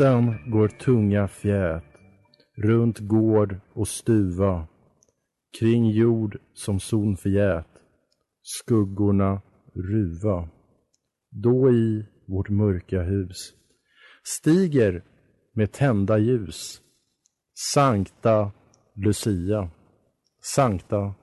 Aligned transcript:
Natten 0.00 0.50
går 0.50 0.68
tunga 0.68 1.28
fjät 1.28 1.84
runt 2.56 2.98
gård 2.98 3.60
och 3.72 3.88
stuva 3.88 4.66
kring 5.58 5.90
jord 5.90 6.38
som 6.54 6.80
son 6.80 7.16
förgät 7.16 7.66
skuggorna 8.42 9.42
ruva. 9.74 10.48
Då 11.30 11.70
i 11.70 12.06
vårt 12.28 12.48
mörka 12.48 13.02
hus 13.02 13.52
stiger 14.24 15.02
med 15.54 15.72
tända 15.72 16.18
ljus 16.18 16.80
Sankta 17.74 18.52
Lucia. 18.94 19.70
Sankta 20.56 21.14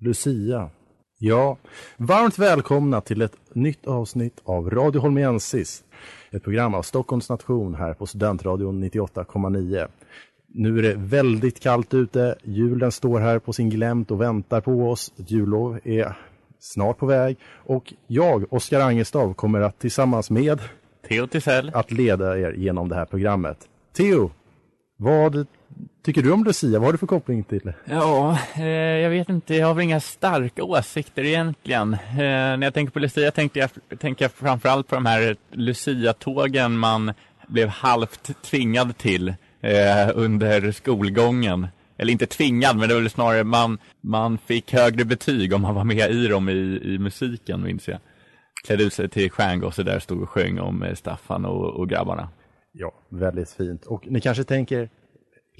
Lucia. 0.00 0.70
Ja, 1.18 1.58
varmt 1.96 2.38
välkomna 2.38 3.00
till 3.00 3.22
ett 3.22 3.36
nytt 3.54 3.86
avsnitt 3.86 4.40
av 4.44 4.70
Radio 4.70 5.00
Holmiensis. 5.00 5.84
Ett 6.30 6.42
program 6.42 6.74
av 6.74 6.82
Stockholms 6.82 7.28
nation 7.28 7.74
här 7.74 7.94
på 7.94 8.06
Studentradion 8.06 8.84
98,9. 8.84 9.88
Nu 10.48 10.78
är 10.78 10.82
det 10.82 10.94
väldigt 10.94 11.60
kallt 11.60 11.94
ute. 11.94 12.36
Julen 12.42 12.92
står 12.92 13.20
här 13.20 13.38
på 13.38 13.52
sin 13.52 13.70
glänt 13.70 14.10
och 14.10 14.20
väntar 14.20 14.60
på 14.60 14.90
oss. 14.90 15.12
Ett 15.18 15.30
jullov 15.30 15.78
är 15.84 16.16
snart 16.58 16.98
på 16.98 17.06
väg. 17.06 17.36
Och 17.54 17.94
jag, 18.06 18.52
Oskar 18.52 18.80
Angestav, 18.80 19.34
kommer 19.34 19.60
att 19.60 19.78
tillsammans 19.78 20.30
med 20.30 20.60
Theo 21.08 21.26
Tisell 21.26 21.70
att 21.74 21.90
leda 21.90 22.38
er 22.38 22.52
genom 22.52 22.88
det 22.88 22.94
här 22.94 23.04
programmet. 23.04 23.58
Theo, 23.96 24.30
vad 24.96 25.46
tycker 26.02 26.22
du 26.22 26.32
om 26.32 26.44
Lucia? 26.44 26.78
Vad 26.78 26.84
har 26.84 26.92
du 26.92 26.98
för 26.98 27.06
koppling 27.06 27.44
till 27.44 27.60
det? 27.64 27.74
Ja, 27.84 28.38
eh, 28.56 28.66
jag 28.66 29.10
vet 29.10 29.28
inte. 29.28 29.54
Jag 29.54 29.66
har 29.66 29.74
väl 29.74 29.84
inga 29.84 30.00
starka 30.00 30.64
åsikter 30.64 31.24
egentligen. 31.24 31.92
Eh, 31.92 32.18
när 32.18 32.62
jag 32.62 32.74
tänker 32.74 32.92
på 32.92 32.98
Lucia 32.98 33.30
tänker 33.30 33.60
jag, 33.60 33.98
tänker 34.00 34.24
jag 34.24 34.32
framförallt 34.32 34.88
på 34.88 34.94
de 34.94 35.06
här 35.06 35.36
Lucia-tågen 35.52 36.78
man 36.78 37.12
blev 37.48 37.68
halvt 37.68 38.42
tvingad 38.42 38.98
till 38.98 39.28
eh, 39.60 40.10
under 40.14 40.72
skolgången. 40.72 41.68
Eller 41.98 42.12
inte 42.12 42.26
tvingad, 42.26 42.76
men 42.76 42.88
det 42.88 42.94
var 42.94 43.00
väl 43.00 43.10
snarare 43.10 43.44
man, 43.44 43.78
man 44.00 44.38
fick 44.38 44.72
högre 44.72 45.04
betyg 45.04 45.52
om 45.52 45.62
man 45.62 45.74
var 45.74 45.84
med 45.84 46.10
i 46.10 46.26
dem 46.26 46.48
i, 46.48 46.80
i 46.82 46.98
musiken, 46.98 47.62
minns 47.62 47.88
jag. 47.88 47.98
Klädde 48.66 48.84
ut 48.84 48.92
sig 48.92 49.08
till 49.08 49.30
stjärngosse 49.30 49.82
där 49.82 49.98
stod 49.98 50.22
och 50.22 50.30
sjöng 50.30 50.58
om 50.58 50.82
eh, 50.82 50.94
Staffan 50.94 51.44
och, 51.44 51.80
och 51.80 51.88
grabbarna. 51.88 52.28
Ja, 52.72 52.92
väldigt 53.08 53.50
fint. 53.50 53.84
Och 53.84 54.06
ni 54.06 54.20
kanske 54.20 54.44
tänker, 54.44 54.88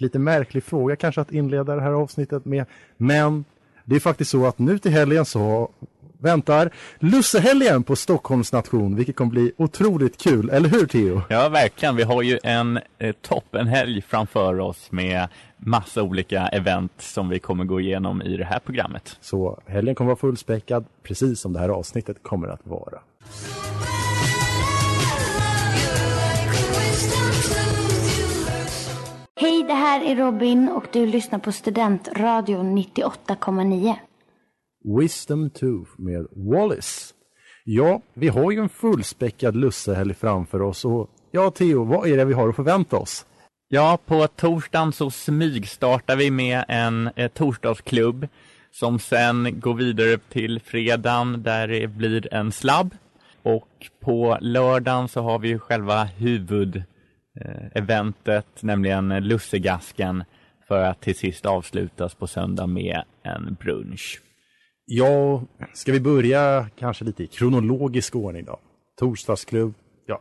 lite 0.01 0.19
märklig 0.19 0.65
fråga 0.65 0.97
kanske 0.97 1.21
att 1.21 1.33
inleda 1.33 1.77
det 1.77 1.83
här 1.83 1.93
avsnittet 1.93 2.45
med, 2.45 2.67
men 2.97 3.45
det 3.85 3.97
är 3.97 4.01
faktiskt 4.01 4.31
så 4.31 4.47
att 4.47 4.59
nu 4.59 4.79
till 4.79 4.93
helgen 4.93 5.25
så 5.25 5.71
väntar 6.19 6.71
Lussehelgen 6.99 7.83
på 7.83 7.97
Stockholms 7.97 8.53
nation, 8.53 8.97
vilket 8.97 9.17
kommer 9.17 9.31
bli 9.31 9.53
otroligt 9.57 10.23
kul, 10.23 10.51
eller 10.51 10.69
hur 10.69 10.87
Theo? 10.87 11.23
Ja, 11.29 11.49
verkligen. 11.49 11.97
Vi 11.97 12.03
har 12.03 12.23
ju 12.23 12.39
en 12.43 12.81
eh, 12.99 13.15
toppenhelg 13.23 14.03
framför 14.03 14.61
oss 14.61 14.93
med 14.93 15.29
massa 15.57 16.03
olika 16.03 16.47
event 16.47 16.93
som 16.99 17.29
vi 17.29 17.39
kommer 17.39 17.65
gå 17.65 17.81
igenom 17.81 18.23
i 18.23 18.37
det 18.37 18.45
här 18.45 18.59
programmet. 18.59 19.17
Så 19.21 19.61
helgen 19.67 19.95
kommer 19.95 20.09
vara 20.09 20.17
fullspäckad, 20.19 20.85
precis 21.03 21.41
som 21.41 21.53
det 21.53 21.59
här 21.59 21.69
avsnittet 21.69 22.23
kommer 22.23 22.49
att 22.49 22.67
vara. 22.67 22.99
Det 29.67 29.75
här 29.75 30.05
är 30.05 30.17
Robin 30.17 30.69
och 30.69 30.87
du 30.93 31.07
lyssnar 31.07 31.39
på 31.39 31.53
Studentradion 31.53 32.79
98,9. 32.79 33.95
Wisdom 35.01 35.51
Tooth 35.51 35.91
med 35.99 36.27
Wallace. 36.37 37.15
Ja, 37.65 38.01
vi 38.15 38.29
har 38.29 38.51
ju 38.51 38.59
en 38.59 38.69
fullspäckad 38.69 39.57
lussehelg 39.57 40.15
framför 40.15 40.63
oss 40.63 40.85
och 40.85 41.11
ja, 41.31 41.51
Theo, 41.51 41.85
vad 41.85 42.09
är 42.09 42.17
det 42.17 42.25
vi 42.25 42.35
har 42.35 42.49
att 42.49 42.57
förvänta 42.57 42.97
oss? 42.97 43.27
Ja, 43.69 43.99
på 44.07 44.27
torsdagen 44.27 44.93
så 44.93 45.11
smygstartar 45.11 46.17
vi 46.17 46.31
med 46.31 46.65
en 46.69 47.11
eh, 47.17 47.29
torsdagsklubb 47.29 48.29
som 48.71 48.99
sen 48.99 49.61
går 49.61 49.75
vidare 49.75 50.19
till 50.19 50.61
fredagen 50.61 51.43
där 51.43 51.69
det 51.69 51.87
blir 51.87 52.35
en 52.35 52.53
slabb. 52.53 52.95
Och 53.43 53.91
på 54.01 54.39
lördagen 54.41 55.09
så 55.09 55.21
har 55.21 55.39
vi 55.39 55.49
ju 55.49 55.59
själva 55.59 56.09
huvudeventet, 57.37 58.47
nämligen 58.61 59.09
Lussegasken, 59.09 60.25
för 60.69 60.83
att 60.83 61.01
till 61.01 61.17
sist 61.17 61.47
avslutas 61.47 62.15
på 62.15 62.27
söndag 62.27 62.67
med 62.67 63.03
en 63.23 63.57
brunch. 63.61 64.21
Ja, 64.87 65.43
ska 65.75 65.93
vi 65.93 66.01
börja 66.01 66.67
kanske 66.79 67.05
lite 67.05 67.25
i 67.25 67.27
kronologisk 67.27 68.17
ordning 68.17 68.45
då? 68.45 68.59
Torsdagsklubb, 68.99 69.75
ja, 70.07 70.21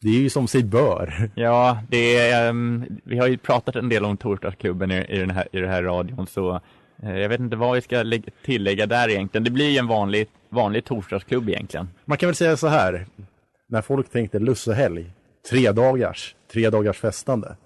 det 0.00 0.08
är 0.08 0.20
ju 0.20 0.30
som 0.30 0.48
sig 0.48 0.64
bör. 0.64 1.30
Ja, 1.34 1.78
det 1.88 2.16
är, 2.16 2.48
um, 2.48 2.84
vi 3.04 3.18
har 3.18 3.26
ju 3.26 3.38
pratat 3.38 3.76
en 3.76 3.88
del 3.88 4.04
om 4.04 4.16
torsdagsklubben 4.16 4.90
i, 4.90 5.06
i, 5.08 5.18
den 5.18 5.30
här, 5.30 5.48
i 5.52 5.60
den 5.60 5.70
här 5.70 5.82
radion, 5.82 6.26
så 6.26 6.60
eh, 7.02 7.18
jag 7.18 7.28
vet 7.28 7.40
inte 7.40 7.56
vad 7.56 7.74
vi 7.74 7.80
ska 7.80 8.02
lägga, 8.02 8.32
tillägga 8.44 8.86
där 8.86 9.08
egentligen. 9.10 9.44
Det 9.44 9.50
blir 9.50 9.70
ju 9.70 9.78
en 9.78 9.86
vanlig, 9.86 10.28
vanlig 10.48 10.84
torsdagsklubb 10.84 11.48
egentligen. 11.48 11.88
Man 12.04 12.18
kan 12.18 12.26
väl 12.26 12.36
säga 12.36 12.56
så 12.56 12.68
här, 12.68 13.06
när 13.68 13.82
folk 13.82 14.10
tänkte 14.10 14.38
lussehelg, 14.38 15.10
tre 15.50 15.72
dagars, 15.72 16.36
tre 16.52 16.70
dagars 16.70 16.98
festande. 16.98 17.56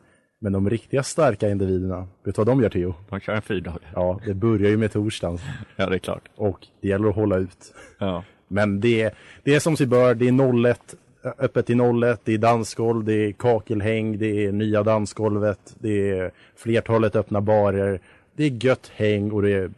Men 0.41 0.53
de 0.53 0.71
riktiga 0.71 1.03
starka 1.03 1.51
individerna, 1.51 2.09
vet 2.25 2.35
du 2.35 2.41
vad 2.41 2.47
de 2.47 2.63
gör 2.63 2.69
Theo? 2.69 2.95
De 3.09 3.21
kör 3.21 3.33
en 3.33 3.43
fyrdagar. 3.43 3.81
Ja, 3.95 4.21
det 4.27 4.35
börjar 4.35 4.71
ju 4.71 4.77
med 4.77 4.93
torsdagen. 4.93 5.39
Ja, 5.77 5.87
det 5.87 5.97
är 5.97 5.99
klart. 5.99 6.29
Och 6.37 6.67
det 6.81 6.89
gäller 6.89 7.09
att 7.09 7.15
hålla 7.15 7.37
ut. 7.37 7.75
Ja. 7.99 8.25
Men 8.49 8.81
det, 8.81 9.15
det 9.43 9.55
är 9.55 9.61
som 9.61 9.77
sig 9.77 9.87
bör, 9.87 10.15
det 10.15 10.29
är 10.29 10.69
01, 10.71 10.95
öppet 11.39 11.67
till 11.67 11.81
01, 11.81 12.21
det 12.25 12.35
är 12.35 12.39
dansgolv, 12.39 13.05
det 13.05 13.13
är 13.13 13.33
kakelhäng, 13.33 14.19
det 14.19 14.47
är 14.47 14.53
nya 14.53 14.83
dansgolvet, 14.83 15.77
det 15.79 16.11
är 16.11 16.31
flertalet 16.57 17.17
öppna 17.17 17.41
barer, 17.41 18.01
det 18.37 18.45
är 18.45 18.65
gött 18.65 18.91
häng 18.95 19.33
och 19.33 19.43
det 19.43 19.53
är 19.53 19.71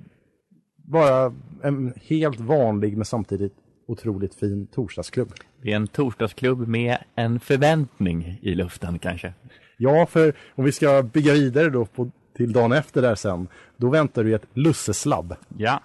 bara 0.77 1.35
en 1.63 1.93
helt 2.07 2.41
vanlig 2.41 2.97
men 2.97 3.05
samtidigt 3.05 3.55
otroligt 3.87 4.35
fin 4.35 4.67
torsdagsklubb. 4.67 5.33
Det 5.63 5.73
är 5.73 5.77
en 5.77 5.87
torsdagsklubb 5.87 6.69
med 6.69 6.99
en 7.15 7.41
förväntning 7.41 8.39
i 8.43 8.55
luften 8.55 8.99
kanske. 8.99 9.33
Ja, 9.77 10.07
för 10.07 10.35
om 10.55 10.65
vi 10.65 10.73
ska 10.73 11.03
bygga 11.03 11.33
vidare 11.33 11.71
då 11.71 11.85
på, 11.87 12.11
till 12.37 12.53
dagen 12.53 12.73
efter 12.73 13.03
där 13.03 13.15
sen, 13.15 13.49
då 13.77 13.91
väntar 13.91 14.25
du 14.25 14.35
ett 14.35 14.47
lusseslabb. 14.55 15.35
Ja, 15.59 15.81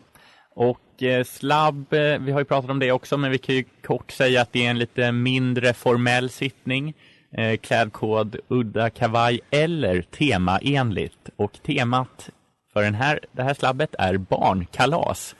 och 0.55 1.03
eh, 1.03 1.23
slabb, 1.23 1.93
eh, 1.93 2.19
vi 2.19 2.31
har 2.31 2.39
ju 2.39 2.45
pratat 2.45 2.71
om 2.71 2.79
det 2.79 2.91
också, 2.91 3.17
men 3.17 3.31
vi 3.31 3.37
kan 3.37 3.55
ju 3.55 3.63
kort 3.83 4.11
säga 4.11 4.41
att 4.41 4.53
det 4.53 4.65
är 4.65 4.69
en 4.69 4.79
lite 4.79 5.11
mindre 5.11 5.73
formell 5.73 6.29
sittning. 6.29 6.93
Eh, 7.37 7.57
klädkod, 7.57 8.35
udda 8.47 8.89
kavaj 8.89 9.39
eller 9.49 10.01
temaenligt. 10.01 11.29
Och 11.35 11.53
temat 11.65 12.29
för 12.73 12.81
den 12.81 12.95
här, 12.95 13.19
det 13.31 13.43
här 13.43 13.53
slabbet 13.53 13.95
är 13.99 14.17
barnkalas. 14.17 15.35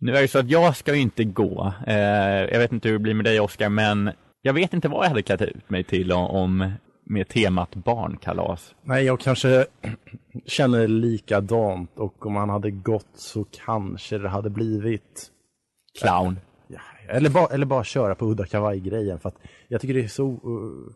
Nu 0.00 0.16
är 0.16 0.22
det 0.22 0.28
så 0.28 0.38
att 0.38 0.50
jag 0.50 0.76
ska 0.76 0.94
ju 0.94 1.00
inte 1.00 1.24
gå. 1.24 1.72
Eh, 1.86 1.96
jag 2.52 2.58
vet 2.58 2.72
inte 2.72 2.88
hur 2.88 2.98
det 2.98 3.02
blir 3.02 3.14
med 3.14 3.24
dig 3.24 3.40
Oskar, 3.40 3.68
men 3.68 4.10
jag 4.42 4.52
vet 4.52 4.72
inte 4.72 4.88
vad 4.88 5.04
jag 5.04 5.08
hade 5.08 5.22
klätt 5.22 5.42
ut 5.42 5.70
mig 5.70 5.84
till 5.84 6.12
om, 6.12 6.26
om 6.26 6.72
med 7.06 7.28
temat 7.28 7.74
barnkalas. 7.74 8.74
Nej, 8.82 9.04
jag 9.04 9.20
kanske 9.20 9.66
känner 10.46 10.88
likadant 10.88 11.98
och 11.98 12.26
om 12.26 12.36
han 12.36 12.50
hade 12.50 12.70
gått 12.70 13.10
så 13.14 13.44
kanske 13.66 14.18
det 14.18 14.28
hade 14.28 14.50
blivit 14.50 15.30
Clown. 16.00 16.38
Ja, 16.68 16.80
eller, 17.08 17.30
bara, 17.30 17.46
eller 17.46 17.66
bara 17.66 17.84
köra 17.84 18.14
på 18.14 18.26
udda 18.26 18.46
kavaj-grejen 18.46 19.18
för 19.18 19.28
att 19.28 19.38
jag 19.68 19.80
tycker 19.80 19.94
det 19.94 20.04
är 20.04 20.08
så 20.08 20.30
uh, 20.30 20.92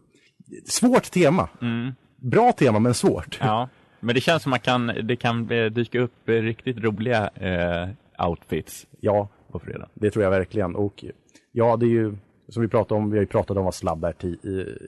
svårt 0.66 1.10
tema. 1.10 1.48
Mm. 1.62 1.92
Bra 2.16 2.52
tema 2.52 2.78
men 2.78 2.94
svårt. 2.94 3.38
Ja, 3.40 3.68
men 4.00 4.14
det 4.14 4.20
känns 4.20 4.42
som 4.42 4.52
att 4.52 4.66
man 4.66 4.86
kan, 4.86 5.06
det 5.06 5.16
kan 5.16 5.50
eh, 5.50 5.66
dyka 5.66 6.00
upp 6.00 6.28
riktigt 6.28 6.78
roliga 6.78 7.30
eh, 7.34 7.88
outfits 8.28 8.86
Ja, 9.00 9.28
på 9.52 9.58
fredag. 9.58 9.88
det 9.94 10.10
tror 10.10 10.24
jag 10.24 10.30
verkligen. 10.30 10.76
Och 10.76 11.04
ja 11.52 11.76
det 11.76 11.86
är 11.86 11.90
ju 11.90 12.16
som 12.48 12.62
vi 12.62 12.68
pratade 12.68 13.00
om, 13.00 13.10
vi 13.10 13.16
har 13.16 13.22
ju 13.22 13.26
pratat 13.26 13.56
om 13.56 13.64
vad 13.64 13.74
slabb 13.74 14.04
är 14.04 14.24
i, 14.24 14.28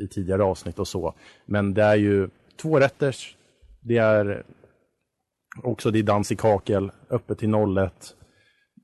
i 0.05 0.09
tidigare 0.11 0.43
avsnitt 0.45 0.79
och 0.79 0.89
så. 0.89 1.15
Men 1.47 1.75
det 1.75 1.83
är 1.83 1.97
ju 1.97 2.29
tvårätters, 2.63 3.37
det 3.83 3.97
är 3.97 4.43
också 5.63 5.91
det 5.91 5.99
är 5.99 6.03
dans 6.03 6.33
i 6.33 6.37
kakel, 6.37 6.91
öppet 7.11 7.39
till 7.39 7.55
01. 7.55 7.93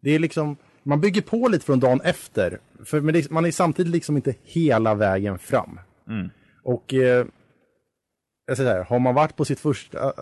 Det 0.03 0.11
är 0.11 0.19
liksom, 0.19 0.57
man 0.83 1.01
bygger 1.01 1.23
på 1.23 1.49
lite 1.49 1.65
från 1.65 1.81
dagen 1.81 2.01
efter. 2.01 2.59
För 2.85 3.01
man 3.33 3.45
är 3.45 3.51
samtidigt 3.51 3.93
liksom 3.93 4.17
inte 4.17 4.35
hela 4.43 4.95
vägen 4.95 5.39
fram. 5.39 5.81
Mm. 6.09 6.31
Och 6.65 6.95
eh, 6.95 7.27
jag 8.51 8.57
säger 8.57 8.71
så 8.71 8.77
här, 8.77 8.85
har 8.85 8.99
man 8.99 9.15
varit 9.15 9.37
på 9.37 9.45
sitt 9.45 9.61
första 9.61 10.05
äh, 10.05 10.13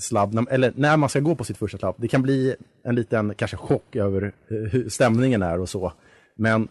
slabb, 0.00 0.46
eller 0.50 0.72
när 0.76 0.96
man 0.96 1.08
ska 1.08 1.20
gå 1.20 1.34
på 1.34 1.44
sitt 1.44 1.58
första 1.58 1.78
slabb, 1.78 1.94
det 1.98 2.08
kan 2.08 2.22
bli 2.22 2.54
en 2.82 2.94
liten 2.94 3.34
kanske 3.34 3.56
chock 3.56 3.96
över 3.96 4.22
eh, 4.22 4.56
hur 4.56 4.88
stämningen 4.88 5.42
är 5.42 5.60
och 5.60 5.68
så. 5.68 5.92
Men 6.36 6.68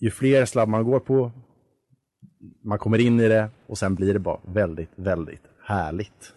ju 0.00 0.10
fler 0.10 0.44
slabb 0.44 0.68
man 0.68 0.84
går 0.84 1.00
på, 1.00 1.32
man 2.64 2.78
kommer 2.78 2.98
in 2.98 3.20
i 3.20 3.28
det 3.28 3.50
och 3.66 3.78
sen 3.78 3.94
blir 3.94 4.12
det 4.12 4.18
bara 4.18 4.38
väldigt, 4.44 4.90
väldigt 4.94 5.42
härligt. 5.64 6.32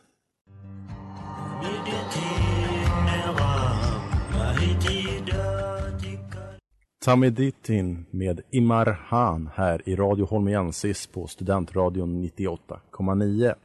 Tamiditin 7.05 8.05
med 8.11 8.41
Imar 8.51 8.99
Han 9.05 9.49
här 9.55 9.89
i 9.89 9.95
Radio 9.95 10.25
Holmiensis 10.25 11.07
på 11.07 11.27
Studentradion 11.27 12.23
98,9. 12.23 13.55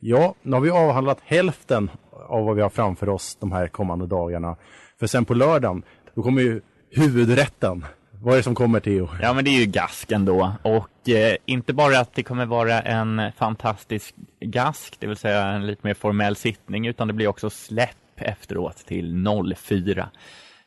Ja, 0.00 0.34
nu 0.42 0.52
har 0.52 0.60
vi 0.60 0.70
avhandlat 0.70 1.18
hälften 1.24 1.90
av 2.28 2.44
vad 2.44 2.56
vi 2.56 2.62
har 2.62 2.70
framför 2.70 3.08
oss 3.08 3.36
de 3.40 3.52
här 3.52 3.68
kommande 3.68 4.06
dagarna. 4.06 4.56
För 4.98 5.06
sen 5.06 5.24
på 5.24 5.34
lördagen, 5.34 5.82
då 6.14 6.22
kommer 6.22 6.42
ju 6.42 6.60
huvudrätten. 6.90 7.84
Vad 8.22 8.34
är 8.34 8.36
det 8.36 8.42
som 8.42 8.54
kommer 8.54 8.80
Theo? 8.80 9.08
Ja, 9.22 9.32
men 9.32 9.44
det 9.44 9.50
är 9.50 9.60
ju 9.60 9.66
gasken 9.66 10.24
då. 10.24 10.52
Och 10.62 11.08
eh, 11.08 11.36
inte 11.46 11.72
bara 11.72 11.98
att 12.00 12.14
det 12.14 12.22
kommer 12.22 12.46
vara 12.46 12.80
en 12.80 13.32
fantastisk 13.36 14.14
gask, 14.40 14.96
det 15.00 15.06
vill 15.06 15.16
säga 15.16 15.46
en 15.46 15.66
lite 15.66 15.86
mer 15.86 15.94
formell 15.94 16.36
sittning, 16.36 16.86
utan 16.86 17.08
det 17.08 17.14
blir 17.14 17.28
också 17.28 17.50
släpp 17.50 17.96
efteråt 18.16 18.76
till 18.76 19.24
04. 19.56 20.08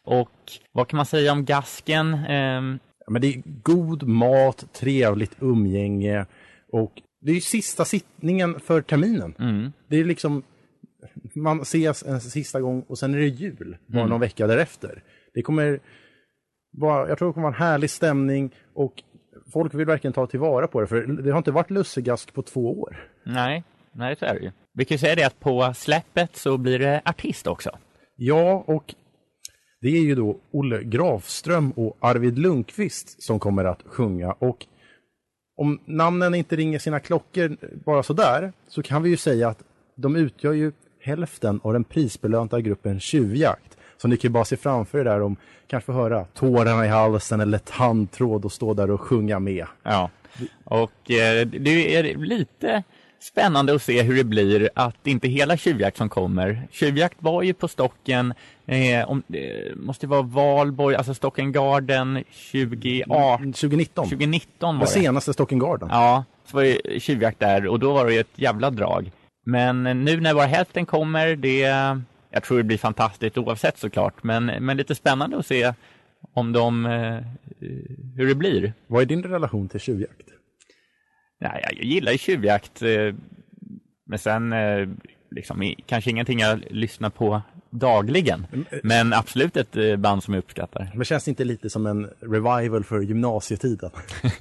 Och 0.06 0.32
vad 0.72 0.88
kan 0.88 0.98
man 0.98 1.06
säga 1.06 1.32
om 1.32 1.46
gasken? 1.46 2.14
Ehm, 2.14 2.80
Men 3.08 3.22
det 3.22 3.28
är 3.28 3.42
god 3.64 4.04
mat, 4.04 4.66
trevligt 4.74 5.36
umgänge 5.40 6.26
och 6.72 6.92
det 7.22 7.32
är 7.32 7.36
ju 7.36 7.42
sista 7.42 7.86
sittningen 7.86 8.60
för 8.60 8.82
terminen. 8.82 9.36
mm, 9.40 9.72
Det 9.88 9.98
är 9.98 10.04
liksom, 10.06 10.44
man 11.36 11.62
ses 11.62 12.04
en 12.04 12.22
sista 12.22 12.62
gång 12.62 12.82
och 12.88 12.98
sen 13.00 13.14
är 13.14 13.18
det 13.18 13.28
jul, 13.28 13.78
bara 13.88 14.00
Mm. 14.00 14.10
någon 14.10 14.22
vecka 14.22 14.48
därefter. 14.48 15.04
Det 15.34 15.42
kommer 15.42 15.80
vara, 16.72 17.10
jag 17.10 17.18
tror 17.18 17.28
det 17.30 17.34
kommer 17.34 17.48
vara 17.48 17.56
en 17.56 17.62
härlig 17.62 17.90
stämning 17.90 18.56
och 18.74 19.04
folk 19.54 19.74
vill 19.74 19.86
verkligen 19.86 20.14
ta 20.14 20.28
tillvara 20.28 20.68
på 20.68 20.82
det, 20.82 20.88
för 20.88 21.02
det 21.02 21.32
har 21.32 21.38
inte 21.38 21.52
varit 21.52 21.70
lussegask 21.72 22.34
på 22.34 22.42
två 22.42 22.80
år. 22.82 23.10
nej, 23.26 23.64
nej, 23.92 24.16
så 24.20 24.26
är 24.26 24.34
det 24.34 24.40
ju. 24.40 24.52
Vi 24.74 24.86
kan 24.86 24.96
ju 24.96 25.00
säga 25.00 25.16
det 25.16 25.24
att 25.24 25.40
på 25.40 25.74
släppet 25.76 26.36
så 26.36 26.58
blir 26.58 26.80
det 26.80 27.02
artist 27.06 27.48
också. 27.48 27.70
Ja, 28.16 28.64
och 28.68 28.96
det 29.82 29.88
är 29.88 30.02
ju 30.02 30.16
då 30.16 30.40
Olle 30.52 30.84
Grafström 30.84 31.72
och 31.72 31.98
Arvid 32.00 32.38
Lundqvist 32.40 33.24
som 33.24 33.40
kommer 33.40 33.66
att 33.66 33.82
sjunga. 33.86 34.32
Och 34.32 34.66
om 35.60 35.80
namnen 35.86 36.36
inte 36.36 36.56
ringer 36.56 36.80
sina 36.80 37.00
klockor 37.00 37.58
bara 37.86 38.04
sådär, 38.04 38.54
så 38.68 38.84
kan 38.84 39.04
vi 39.04 39.10
ju 39.10 39.18
säga 39.18 39.50
att 39.50 39.64
de 39.96 40.16
utgör 40.16 40.54
ju 40.54 40.72
hälften 41.02 41.60
av 41.64 41.74
den 41.74 41.84
prisbelönta 41.84 42.62
gruppen 42.62 43.00
Tjuvjakt. 43.00 43.78
Så 43.98 44.08
ni 44.08 44.18
kan 44.18 44.30
ju 44.30 44.34
bara 44.34 44.46
se 44.46 44.58
framför 44.58 45.00
er 45.00 45.04
där 45.04 45.22
om 45.22 45.36
kanske 45.68 45.86
få 45.86 45.94
höra 45.94 46.26
tårarna 46.26 46.86
i 46.86 46.90
halsen 46.90 47.40
eller 47.40 47.58
tandtråd 47.58 48.46
och 48.46 48.52
stå 48.52 48.74
där 48.74 48.92
och 48.92 49.02
sjunga 49.02 49.40
med. 49.40 49.66
Ja, 49.84 50.10
och 50.64 51.12
eh, 51.12 51.48
det 51.48 51.96
är 51.96 52.18
lite 52.18 52.84
spännande 53.20 53.76
att 53.76 53.82
se 53.82 54.02
hur 54.02 54.16
det 54.16 54.24
blir 54.24 54.70
att 54.74 54.96
det 55.04 55.12
inte 55.12 55.28
hela 55.28 55.58
Tjuvjakt 55.58 55.98
som 55.98 56.10
kommer. 56.10 56.68
Tjuvjakt 56.72 57.18
var 57.20 57.44
ju 57.44 57.54
på 57.54 57.68
Stocken, 57.68 58.34
eh, 58.66 59.10
om, 59.10 59.24
det 59.28 59.76
måste 59.76 60.08
vara 60.08 60.22
Valborg, 60.22 60.96
alltså 60.96 61.14
Stocken 61.14 61.52
Garden 61.52 62.24
2018, 62.52 63.54
2019, 63.54 64.06
2019 64.06 64.80
var 64.80 64.86
det 64.86 64.94
det. 64.94 65.02
senaste 65.02 65.34
Stocken 65.34 65.60
Garden. 65.60 65.90
Ja, 65.92 66.24
så 66.46 66.58
var 66.58 66.64
det 66.64 67.00
Tjuvjakt 67.00 67.40
där 67.40 67.68
och 67.68 67.80
då 67.80 67.94
var 67.94 68.06
det 68.06 68.14
ju 68.14 68.20
ett 68.20 68.28
jävla 68.36 68.70
drag. 68.70 69.12
Men 69.46 69.84
nu 69.84 70.22
när 70.22 70.34
bara 70.34 70.46
hälften 70.46 70.86
kommer, 70.86 71.36
det, 71.36 71.60
jag 72.30 72.44
tror 72.44 72.58
det 72.58 72.64
blir 72.64 72.78
fantastiskt 72.78 73.38
oavsett 73.38 73.78
såklart, 73.78 74.24
men, 74.24 74.46
men 74.46 74.78
lite 74.78 74.96
spännande 74.96 75.38
att 75.38 75.46
se 75.46 75.74
om 76.34 76.54
de, 76.54 76.86
eh, 76.86 77.18
hur 78.16 78.28
det 78.28 78.36
blir. 78.36 78.74
Vad 78.88 79.02
är 79.02 79.06
din 79.06 79.24
relation 79.24 79.68
till 79.68 79.80
tjuvjakt? 79.80 80.22
Nej, 81.42 81.64
jag 81.78 81.84
gillar 81.86 82.12
ju 82.12 82.18
tjuvjakt. 82.18 82.82
eh, 82.82 83.16
Men 84.06 84.20
sen 84.20 84.54
eh, 84.54 84.88
liksom, 85.32 85.74
kanske 85.86 86.10
ingenting 86.10 86.40
jag 86.40 86.64
lyssnar 86.70 87.10
på 87.10 87.42
dagligen. 87.70 88.48
Men 88.84 89.14
absolut 89.14 89.58
ett 89.58 89.76
eh, 89.76 89.96
band 89.96 90.24
som 90.24 90.34
jag 90.34 90.42
uppskattar. 90.42 90.92
Men 90.96 91.06
känns 91.06 91.24
det 91.24 91.30
inte 91.30 91.44
lite 91.44 91.70
som 91.70 91.86
en 91.86 92.10
revival 92.20 92.84
för 92.84 93.02
gymnasietiden? 93.02 93.90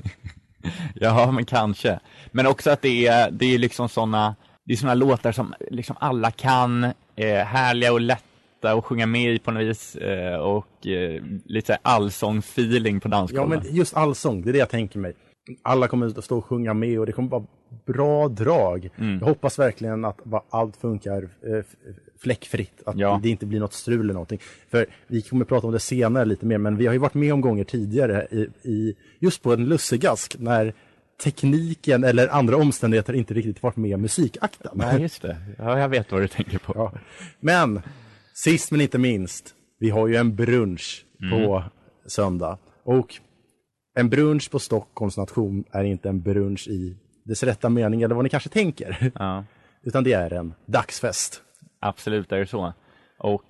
Ja, 0.94 1.30
men 1.32 1.44
kanske. 1.44 2.00
Men 2.32 2.46
också 2.46 2.70
att 2.70 2.82
det 2.82 3.06
är, 3.06 3.30
det 3.30 3.54
är 3.54 3.58
liksom 3.58 3.88
sådana 3.88 4.36
det 4.64 4.72
är 4.72 4.76
såna 4.76 4.94
låtar 4.94 5.32
som 5.32 5.54
liksom 5.70 5.96
alla 6.00 6.30
kan, 6.30 6.84
eh, 7.16 7.44
härliga 7.44 7.92
och 7.92 8.00
lätta 8.00 8.72
att 8.72 8.84
sjunga 8.84 9.06
med 9.06 9.34
i 9.34 9.38
på 9.38 9.50
något 9.50 9.62
vis 9.66 9.96
eh, 9.96 10.34
och 10.38 10.86
eh, 10.86 11.22
lite 11.44 11.78
allsångsfeeling 11.82 13.00
på 13.00 13.08
Ja, 13.08 13.10
dansgolvet. 13.10 13.64
men 13.64 13.74
just 13.76 13.94
allsång, 13.96 14.42
det 14.42 14.50
är 14.50 14.52
det 14.52 14.58
jag 14.58 14.68
tänker 14.70 14.98
mig. 14.98 15.14
Alla 15.62 15.88
kommer 15.88 16.06
att 16.06 16.24
stå 16.24 16.38
och 16.38 16.44
sjunga 16.44 16.74
med 16.74 17.00
och 17.00 17.06
det 17.06 17.12
kommer 17.12 17.28
vara 17.28 17.44
bra 17.86 18.28
drag. 18.28 18.88
Mm. 18.96 19.18
Jag 19.18 19.26
hoppas 19.26 19.58
verkligen 19.58 20.04
att 20.04 20.20
allt 20.50 20.76
funkar 20.76 21.22
eh, 21.22 21.64
fläckfritt, 22.18 22.82
att 22.86 22.96
Ja. 22.98 23.20
det 23.22 23.28
inte 23.28 23.46
blir 23.46 23.60
något 23.60 23.72
strul 23.72 24.00
eller 24.00 24.12
någonting. 24.12 24.38
För 24.70 24.86
vi 25.06 25.22
kommer 25.22 25.44
prata 25.44 25.66
om 25.66 25.72
det 25.72 25.78
senare 25.80 26.24
lite 26.24 26.46
mer, 26.46 26.58
men 26.58 26.76
vi 26.76 26.86
har 26.86 26.92
ju 26.92 26.98
varit 26.98 27.14
med 27.14 27.32
om 27.32 27.40
gånger 27.40 27.64
tidigare 27.64 28.26
i, 28.30 28.68
i 28.68 28.96
just 29.18 29.42
på 29.42 29.52
en 29.52 29.64
lussegask 29.68 30.36
när 30.38 30.74
tekniken 31.24 32.04
eller 32.04 32.28
andra 32.28 32.56
omständigheter 32.56 33.12
inte 33.12 33.34
riktigt 33.34 33.62
varit 33.62 33.76
med 33.76 33.98
musikakten. 34.00 34.70
Nej, 34.74 35.02
just 35.02 35.22
det. 35.22 35.36
Ja, 35.58 35.78
jag 35.78 35.88
vet 35.88 36.12
vad 36.12 36.20
du 36.20 36.28
tänker 36.28 36.58
på. 36.58 36.72
Ja. 36.76 36.92
Men 37.40 37.80
sist 38.34 38.70
men 38.70 38.80
inte 38.80 38.98
minst, 38.98 39.54
vi 39.78 39.90
har 39.90 40.06
ju 40.08 40.16
en 40.16 40.36
brunch 40.36 41.04
på 41.30 41.64
söndag. 42.06 42.58
Och 42.84 43.14
en 43.98 44.08
brunch 44.08 44.50
på 44.50 44.58
Stockholms 44.58 45.16
nation 45.16 45.64
är 45.72 45.84
inte 45.84 46.08
en 46.08 46.20
brunch 46.20 46.68
i 46.68 46.96
dess 47.24 47.42
rätta 47.42 47.68
mening, 47.68 48.02
eller 48.02 48.14
vad 48.14 48.24
ni 48.24 48.30
kanske 48.30 48.48
tänker. 48.48 49.12
Ja. 49.14 49.44
Utan 49.82 50.04
det 50.04 50.12
är 50.12 50.32
en 50.32 50.54
dagsfest. 50.66 51.42
Absolut 51.80 52.32
är 52.32 52.38
det 52.38 52.46
så. 52.46 52.72
Och 53.18 53.44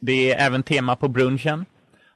det 0.00 0.32
är 0.32 0.46
även 0.46 0.62
tema 0.62 0.96
på 0.96 1.08
brunchen. 1.08 1.64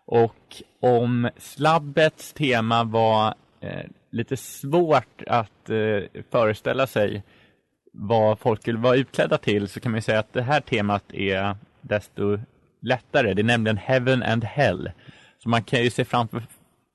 Och 0.07 0.63
om 0.81 1.31
slabbets 1.37 2.33
tema 2.33 2.85
var 2.85 3.35
eh, 3.61 3.87
lite 4.11 4.37
svårt 4.37 5.23
att 5.27 5.71
eh, 5.71 6.23
föreställa 6.31 6.87
sig 6.87 7.23
vad 7.93 8.39
folk 8.39 8.61
skulle 8.61 8.79
vara 8.79 8.97
utklädda 8.97 9.39
till 9.39 9.69
så 9.69 9.81
kan 9.81 9.93
man 9.93 10.03
säga 10.03 10.19
att 10.19 10.33
det 10.33 10.43
här 10.43 10.61
temat 10.61 11.05
är 11.13 11.57
desto 11.81 12.39
lättare. 12.83 13.35
Det 13.35 13.43
är 13.43 13.45
nämligen 13.45 13.77
Heaven 13.77 14.23
and 14.23 14.45
Hell. 14.45 14.91
Så 15.43 15.49
man 15.49 15.63
kan 15.63 15.83
ju 15.83 15.91
se 15.91 16.05
framför, 16.05 16.43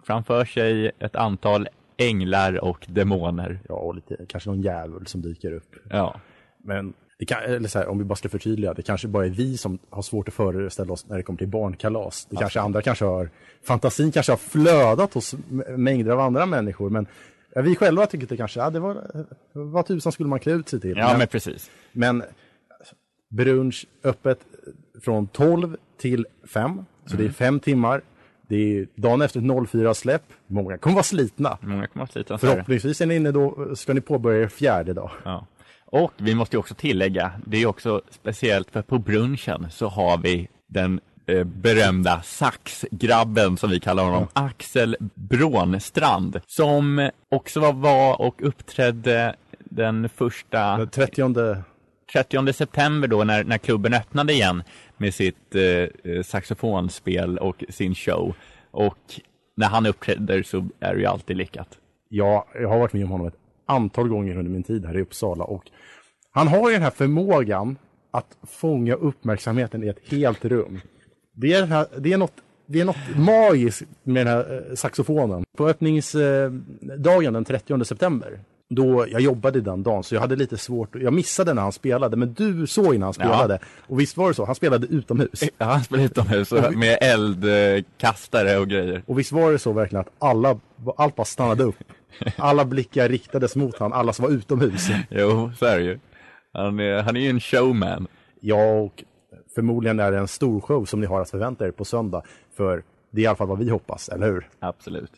framför 0.03 0.45
sig 0.45 0.91
ett 0.99 1.15
antal 1.15 1.67
änglar 1.97 2.63
och 2.63 2.85
demoner. 2.89 3.59
Ja, 3.69 3.75
och 3.75 3.95
lite, 3.95 4.17
kanske 4.27 4.49
någon 4.49 4.61
djävul 4.61 5.07
som 5.07 5.21
dyker 5.21 5.51
upp. 5.51 5.75
Ja. 5.89 6.15
Men 6.63 6.93
kan, 7.25 7.43
eller 7.43 7.69
så 7.69 7.79
här, 7.79 7.87
om 7.87 7.97
vi 7.97 8.03
bara 8.03 8.15
ska 8.15 8.29
förtydliga, 8.29 8.73
det 8.73 8.81
kanske 8.81 9.07
bara 9.07 9.25
är 9.25 9.29
vi 9.29 9.57
som 9.57 9.79
har 9.89 10.01
svårt 10.01 10.27
att 10.27 10.33
föreställa 10.33 10.93
oss 10.93 11.09
när 11.09 11.17
det 11.17 11.23
kommer 11.23 11.37
till 11.37 11.47
barnkalas. 11.47 12.27
Det 12.29 12.35
kanske 12.35 12.61
andra 12.61 12.81
kanske 12.81 13.05
har, 13.05 13.29
fantasin 13.63 14.11
kanske 14.11 14.31
har 14.31 14.37
flödat 14.37 15.13
hos 15.13 15.35
mängder 15.77 16.11
av 16.11 16.19
andra 16.19 16.45
människor. 16.45 16.89
Men 16.89 17.07
vi 17.55 17.75
själva 17.75 18.05
tycker 18.05 18.25
att 18.25 18.29
det 18.29 18.37
kanske, 18.37 18.59
ja 18.59 18.69
det 18.69 18.79
var, 18.79 19.25
vad 19.53 19.85
tusan 19.85 20.11
skulle 20.11 20.29
man 20.29 20.39
klä 20.39 20.53
ut 20.53 20.69
sig 20.69 20.79
till? 20.79 20.97
Ja, 20.97 21.17
men 21.17 21.27
precis. 21.27 21.71
Men 21.91 22.23
brunch 23.29 23.85
öppet 24.03 24.39
från 25.01 25.27
12 25.27 25.77
till 25.97 26.25
5. 26.53 26.85
Så 27.05 27.17
det 27.17 27.25
är 27.25 27.29
fem 27.29 27.59
timmar. 27.59 28.01
Det 28.47 28.77
är 28.77 28.87
dagen 28.95 29.21
efter 29.21 29.39
ett 29.39 29.45
04-släpp. 29.45 30.23
Många 30.47 30.77
kommer 30.77 30.93
vara 30.93 31.03
slitna. 31.03 31.57
Många 31.61 31.87
kommer 31.87 32.05
så 32.05 32.19
här. 32.29 32.37
Förhoppningsvis 32.37 33.01
är 33.01 33.05
ni 33.05 33.15
inne 33.15 33.31
då, 33.31 33.75
ska 33.75 33.93
ni 33.93 34.01
påbörja 34.01 34.43
er 34.43 34.47
fjärde 34.47 34.93
dag. 34.93 35.11
Ja. 35.23 35.47
Och 35.85 36.11
vi 36.17 36.35
måste 36.35 36.55
ju 36.55 36.59
också 36.59 36.75
tillägga, 36.75 37.31
det 37.45 37.57
är 37.57 37.65
också 37.65 38.01
speciellt 38.09 38.71
för 38.71 38.81
på 38.81 38.99
brunchen 38.99 39.67
så 39.71 39.87
har 39.87 40.17
vi 40.17 40.47
den 40.67 40.99
eh, 41.25 41.43
berömda 41.43 42.21
saxgrabben 42.21 43.57
som 43.57 43.69
vi 43.69 43.79
kallar 43.79 44.03
honom, 44.03 44.27
Axel 44.33 44.97
Brånstrand, 45.15 46.39
som 46.47 47.09
också 47.29 47.59
var, 47.59 47.73
var 47.73 48.21
och 48.21 48.47
uppträdde 48.47 49.35
den 49.59 50.09
första 50.09 50.77
Den 50.77 50.89
30 50.89 51.63
30 52.13 52.53
september 52.53 53.07
då 53.07 53.23
när, 53.23 53.43
när 53.43 53.57
klubben 53.57 53.93
öppnade 53.93 54.33
igen 54.33 54.63
med 54.97 55.13
sitt 55.13 55.55
eh, 55.55 55.63
eh, 55.63 56.23
saxofonspel 56.23 57.37
och 57.37 57.63
sin 57.69 57.95
show. 57.95 58.35
Och 58.71 59.19
när 59.55 59.67
han 59.67 59.85
uppträder 59.85 60.43
så 60.43 60.67
är 60.79 60.93
det 60.93 60.99
ju 60.99 61.05
alltid 61.05 61.37
lyckat. 61.37 61.77
Ja, 62.09 62.47
jag 62.53 62.69
har 62.69 62.79
varit 62.79 62.93
med 62.93 63.03
om 63.03 63.09
honom 63.09 63.27
ett 63.27 63.37
antal 63.65 64.07
gånger 64.07 64.37
under 64.37 64.51
min 64.51 64.63
tid 64.63 64.85
här 64.85 64.97
i 64.97 65.01
Uppsala 65.01 65.43
och 65.43 65.63
han 66.31 66.47
har 66.47 66.69
ju 66.69 66.73
den 66.73 66.83
här 66.83 66.91
förmågan 66.91 67.77
att 68.11 68.37
fånga 68.43 68.93
uppmärksamheten 68.93 69.83
i 69.83 69.87
ett 69.87 70.11
helt 70.11 70.45
rum. 70.45 70.81
Det 71.35 71.53
är, 71.53 71.59
den 71.59 71.71
här, 71.71 71.87
det 71.97 72.13
är, 72.13 72.17
något, 72.17 72.33
det 72.65 72.81
är 72.81 72.85
något 72.85 73.15
magiskt 73.15 73.83
med 74.03 74.25
den 74.25 74.33
här 74.33 74.63
eh, 74.69 74.75
saxofonen. 74.75 75.43
På 75.57 75.67
öppningsdagen 75.67 77.25
eh, 77.25 77.31
den 77.31 77.45
30 77.45 77.85
september, 77.85 78.39
då 78.75 79.07
jag 79.09 79.21
jobbade 79.21 79.61
den 79.61 79.83
dagen 79.83 80.03
så 80.03 80.15
jag 80.15 80.21
hade 80.21 80.35
lite 80.35 80.57
svårt, 80.57 80.95
jag 80.95 81.13
missade 81.13 81.53
när 81.53 81.61
han 81.61 81.71
spelade, 81.71 82.17
men 82.17 82.33
du 82.33 82.67
såg 82.67 82.95
innan 82.95 83.01
han 83.03 83.13
spelade. 83.13 83.59
Och 83.87 83.99
visst 83.99 84.17
var 84.17 84.27
det 84.27 84.33
så, 84.33 84.45
han 84.45 84.55
spelade 84.55 84.87
utomhus. 84.87 85.43
Ja, 85.57 85.65
han 85.65 85.83
spelade 85.83 86.05
utomhus 86.05 86.51
och 86.51 86.73
med 86.73 86.97
eldkastare 87.01 88.57
och 88.57 88.67
grejer. 88.67 89.03
Och 89.05 89.19
visst 89.19 89.31
var 89.31 89.51
det 89.51 89.59
så 89.59 89.73
verkligen 89.73 90.01
att 90.01 90.13
alla, 90.19 90.59
allt 90.97 91.15
bara 91.15 91.25
stannade 91.25 91.63
upp. 91.63 91.75
Alla 92.37 92.65
blickar 92.65 93.09
riktades 93.09 93.55
mot 93.55 93.77
honom, 93.77 93.93
alla 93.93 94.13
som 94.13 94.23
var 94.23 94.31
utomhus. 94.31 94.87
Jo, 95.09 95.51
så 95.57 95.65
är 95.65 95.77
det 95.77 95.83
ju. 95.83 95.99
Han 96.53 96.79
är, 96.79 97.01
han 97.01 97.15
är 97.15 97.21
ju 97.21 97.29
en 97.29 97.39
showman. 97.39 98.07
Ja, 98.39 98.79
och 98.79 99.03
förmodligen 99.55 99.99
är 99.99 100.11
det 100.11 100.17
en 100.17 100.27
stor 100.27 100.61
show 100.61 100.85
som 100.85 101.01
ni 101.01 101.07
har 101.07 101.21
att 101.21 101.29
förvänta 101.29 101.67
er 101.67 101.71
på 101.71 101.85
söndag. 101.85 102.21
För 102.57 102.83
det 103.11 103.21
är 103.21 103.23
i 103.23 103.27
alla 103.27 103.35
fall 103.35 103.47
vad 103.47 103.59
vi 103.59 103.69
hoppas, 103.69 104.09
eller 104.09 104.27
hur? 104.27 104.47
Absolut. 104.59 105.11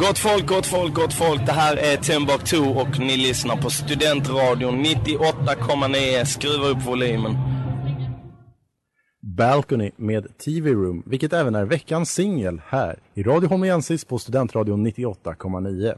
Gott 0.00 0.18
folk, 0.18 0.46
gott 0.46 0.66
folk, 0.66 0.94
gott 0.94 1.12
folk. 1.12 1.46
Det 1.46 1.52
här 1.52 1.76
är 1.76 1.96
Timbuktu 1.96 2.58
och 2.58 2.98
ni 2.98 3.16
lyssnar 3.16 3.56
på 3.56 3.70
Studentradion 3.70 4.84
98,9. 4.84 6.24
Skruva 6.24 6.66
upp 6.68 6.86
volymen. 6.86 7.36
Balcony 9.36 9.90
med 9.96 10.38
TV 10.38 10.70
Room, 10.70 11.02
vilket 11.06 11.32
även 11.32 11.54
är 11.54 11.64
veckans 11.64 12.10
singel 12.10 12.60
här 12.66 12.98
i 13.14 13.22
Radio 13.22 13.48
Homiensis 13.48 14.04
på 14.04 14.18
Studentradion 14.18 14.86
98,9. 14.86 15.94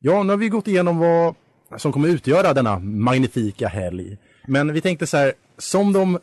Ja, 0.00 0.22
nu 0.22 0.32
har 0.32 0.38
vi 0.38 0.48
gått 0.48 0.68
igenom 0.68 0.98
vad 0.98 1.34
som 1.76 1.92
kommer 1.92 2.08
utgöra 2.08 2.54
denna 2.54 2.78
magnifika 2.78 3.68
helg. 3.68 4.16
Men 4.46 4.72
vi 4.72 4.80
tänkte 4.80 5.06
så 5.06 5.16
här, 5.16 5.32
som 5.58 5.92
de 5.92 6.18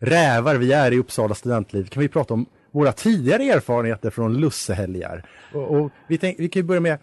rävar 0.00 0.54
vi 0.54 0.72
är 0.72 0.92
i 0.92 0.98
Uppsala 0.98 1.34
studentliv 1.34 1.86
kan 1.86 2.00
vi 2.00 2.08
prata 2.08 2.34
om 2.34 2.46
våra 2.72 2.92
tidigare 2.92 3.42
erfarenheter 3.42 4.10
från 4.10 4.40
lussehelgar. 4.40 5.26
Och, 5.52 5.76
och 5.76 5.90
vi, 6.08 6.18
tänk, 6.18 6.40
vi 6.40 6.48
kan 6.48 6.60
ju 6.60 6.66
börja 6.66 6.80
med 6.80 6.98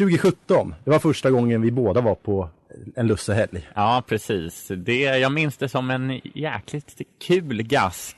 2017. 0.00 0.74
Det 0.84 0.90
var 0.90 0.98
första 0.98 1.30
gången 1.30 1.62
vi 1.62 1.70
båda 1.70 2.00
var 2.00 2.14
på 2.14 2.50
en 2.96 3.06
lussehelg. 3.06 3.68
Ja, 3.74 4.02
precis. 4.06 4.68
Det, 4.76 5.00
jag 5.00 5.32
minns 5.32 5.56
det 5.56 5.68
som 5.68 5.90
en 5.90 6.20
jäkligt 6.34 7.00
kul 7.26 7.62
gask. 7.62 8.16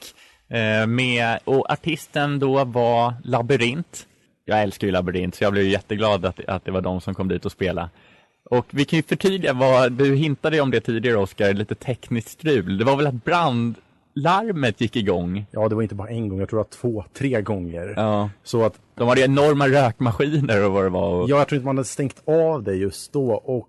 Eh, 0.51 0.87
med, 0.87 1.39
och 1.45 1.73
artisten 1.73 2.39
då 2.39 2.65
var 2.65 3.15
Labyrint. 3.25 4.07
Jag 4.45 4.63
älskar 4.63 4.87
ju 4.87 4.93
Labyrint, 4.93 5.35
så 5.35 5.45
jag 5.45 5.53
blev 5.53 5.65
jätteglad 5.65 6.25
att, 6.25 6.41
att 6.45 6.65
det 6.65 6.71
var 6.71 6.81
de 6.81 7.01
som 7.01 7.15
kom 7.15 7.29
dit 7.29 7.45
och 7.45 7.53
spelade. 7.53 7.89
Och 8.51 8.67
vi 8.71 8.85
kan 8.85 8.97
ju 8.97 9.03
förtydliga 9.03 9.53
vad, 9.53 9.93
du 9.93 10.15
hintade 10.15 10.61
om 10.61 10.71
det 10.71 10.81
tidigare 10.81 11.17
Oskar, 11.17 11.55
lite 11.55 11.75
tekniskt 11.75 12.29
strul. 12.29 12.79
Det 12.79 12.85
var 12.85 12.97
väl 12.97 13.07
att 13.07 13.25
brand 13.25 13.75
brandlarmet 14.23 14.81
gick 14.81 14.97
igång? 14.97 15.47
Ja, 15.51 15.69
det 15.69 15.75
var 15.75 15.83
inte 15.83 15.95
bara 15.95 16.09
en 16.09 16.29
gång, 16.29 16.39
jag 16.41 16.49
tror 16.49 16.61
att 16.61 16.71
två, 16.71 17.05
tre 17.15 17.43
gånger. 17.43 17.95
Ja. 17.97 18.31
Så 18.43 18.65
att, 18.65 18.81
De 18.95 19.09
hade 19.09 19.21
enorma 19.25 19.69
rökmaskiner 19.69 20.65
och 20.67 20.73
vad 20.73 20.85
det 20.85 20.89
var. 20.89 21.15
Och... 21.23 21.31
ja, 21.31 21.39
jag 21.39 21.49
tror 21.49 21.57
inte 21.57 21.67
man 21.67 21.77
hade 21.77 21.89
stängt 21.89 22.23
av 22.29 22.63
det 22.63 22.75
just 22.75 23.13
då 23.13 23.31
och 23.33 23.69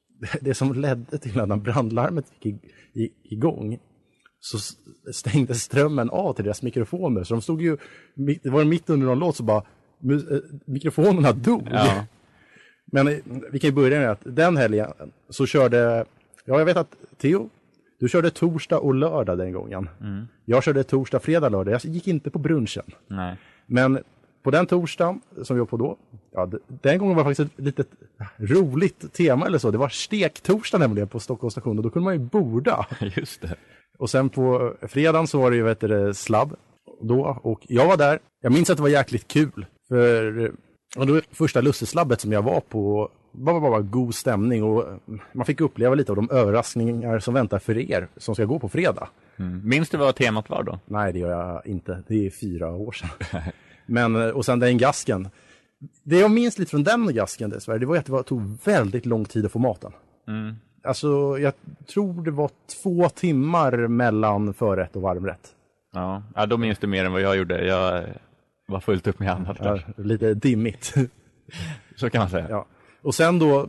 det 0.40 0.54
som 0.54 0.72
ledde 0.74 1.18
till 1.18 1.40
att 1.40 1.48
när 1.48 1.56
brandlarmet 1.56 2.24
gick 2.42 3.12
igång 3.32 3.78
så 4.40 4.56
s- 4.56 4.72
stängdes 5.12 5.62
strömmen 5.62 6.10
av 6.10 6.32
till 6.32 6.44
deras 6.44 6.62
mikrofoner. 6.62 7.24
Så 7.24 7.34
de 7.34 7.42
stod 7.42 7.62
ju, 7.62 7.76
det 8.42 8.50
var 8.50 8.64
mitt 8.64 8.90
under 8.90 9.06
någon 9.06 9.18
låt 9.18 9.36
så 9.36 9.42
bara, 9.42 9.58
eh, 9.58 10.38
mikrofonerna 10.66 11.32
dog. 11.32 11.68
Ja. 11.72 12.04
Men 12.92 13.08
eh, 13.08 13.14
vi 13.52 13.58
kan 13.58 13.68
ju 13.70 13.74
börja 13.74 13.98
med 14.00 14.10
att 14.10 14.20
den 14.24 14.56
helgen 14.56 14.88
så 15.28 15.46
körde, 15.46 16.04
ja 16.44 16.58
jag 16.58 16.64
vet 16.64 16.76
att 16.76 16.94
Theo, 17.18 17.48
du 18.00 18.08
körde 18.08 18.30
torsdag 18.30 18.78
och 18.78 18.94
lördag 18.94 19.38
den 19.38 19.52
gången. 19.52 19.88
Mm. 20.00 20.28
Jag 20.44 20.64
körde 20.64 20.84
torsdag, 20.84 21.20
fredag, 21.20 21.48
lördag. 21.48 21.74
Jag 21.74 21.84
gick 21.84 22.08
inte 22.08 22.30
på 22.30 22.38
brunchen. 22.38 22.84
Nej. 23.06 23.36
Men 23.66 23.98
på 24.42 24.50
den 24.50 24.66
torsdagen 24.66 25.20
som 25.42 25.56
vi 25.56 25.60
var 25.60 25.66
på 25.66 25.76
då, 25.76 25.96
ja, 26.32 26.50
den 26.66 26.98
gången 26.98 27.16
var 27.16 27.24
faktiskt 27.24 27.52
ett 27.52 27.64
litet 27.64 27.88
roligt 28.36 29.12
tema 29.12 29.46
eller 29.46 29.58
så. 29.58 29.70
Det 29.70 29.78
var 29.78 29.88
stektorsdag 29.88 30.78
nämligen 30.78 31.08
på 31.08 31.20
Stockholms 31.20 31.52
station 31.52 31.78
och 31.78 31.82
då 31.82 31.90
kunde 31.90 32.04
man 32.04 32.14
ju 32.14 32.20
borda. 32.20 32.86
Just 33.16 33.40
det. 33.40 33.56
Och 33.98 34.10
sen 34.10 34.28
på 34.28 34.74
fredagen 34.82 35.26
så 35.26 35.40
var 35.40 35.50
det 35.50 35.56
ju 35.56 35.62
vet 35.62 35.80
du, 35.80 35.88
det, 35.88 36.14
slabb 36.14 36.56
då 37.00 37.40
och 37.42 37.60
jag 37.68 37.86
var 37.86 37.96
där. 37.96 38.18
Jag 38.42 38.52
minns 38.52 38.70
att 38.70 38.76
det 38.76 38.82
var 38.82 38.90
jäkligt 38.90 39.28
kul. 39.28 39.66
För 39.88 40.52
och 40.96 41.06
det 41.06 41.12
var 41.12 41.22
första 41.32 41.60
lusseslabbet 41.60 42.20
som 42.20 42.32
jag 42.32 42.42
var 42.42 42.60
på 42.60 43.10
bara, 43.32 43.60
bara 43.60 43.80
god 43.80 44.14
stämning 44.14 44.64
och 44.64 44.84
man 45.32 45.46
fick 45.46 45.60
uppleva 45.60 45.94
lite 45.94 46.12
av 46.12 46.16
de 46.16 46.30
överraskningar 46.30 47.18
som 47.18 47.34
väntar 47.34 47.58
för 47.58 47.78
er 47.78 48.08
som 48.16 48.34
ska 48.34 48.44
gå 48.44 48.58
på 48.58 48.68
fredag. 48.68 49.08
Mm. 49.36 49.68
Minns 49.68 49.88
du 49.90 49.96
vad 49.96 50.14
temat 50.14 50.50
var 50.50 50.62
då? 50.62 50.78
Nej, 50.86 51.12
det 51.12 51.18
gör 51.18 51.30
jag 51.30 51.66
inte. 51.66 52.02
Det 52.08 52.26
är 52.26 52.30
fyra 52.30 52.70
år 52.70 52.92
sedan. 52.92 53.10
Men, 53.86 54.16
eh, 54.16 54.28
och 54.28 54.44
sen 54.44 54.60
den 54.60 54.78
gasken. 54.78 55.28
Det 56.02 56.18
jag 56.18 56.30
minns 56.30 56.58
lite 56.58 56.70
från 56.70 56.84
den 56.84 57.14
gasken 57.14 57.50
dessvärre, 57.50 57.78
det 57.78 57.86
var 57.86 57.96
att 57.96 58.06
det 58.06 58.22
tog 58.22 58.58
väldigt 58.64 59.06
lång 59.06 59.24
tid 59.24 59.46
att 59.46 59.52
få 59.52 59.58
maten. 59.58 59.92
Mm. 60.28 60.54
Alltså, 60.84 61.38
jag 61.38 61.52
tror 61.92 62.24
det 62.24 62.30
var 62.30 62.50
två 62.82 63.08
timmar 63.08 63.86
mellan 63.86 64.54
förrätt 64.54 64.96
och 64.96 65.02
varmrätt. 65.02 65.54
Ja. 65.92 66.22
ja, 66.34 66.46
då 66.46 66.56
minns 66.56 66.78
du 66.78 66.86
mer 66.86 67.04
än 67.04 67.12
vad 67.12 67.20
jag 67.20 67.36
gjorde. 67.36 67.64
Jag 67.66 68.04
var 68.68 68.80
fullt 68.80 69.06
upp 69.06 69.18
med 69.18 69.30
annat. 69.30 69.56
Ja, 69.60 69.78
lite 69.96 70.34
dimmigt. 70.34 70.94
Så 71.96 72.10
kan 72.10 72.18
man 72.18 72.30
säga. 72.30 72.46
Ja. 72.50 72.66
Och 73.02 73.14
sen 73.14 73.38
då, 73.38 73.68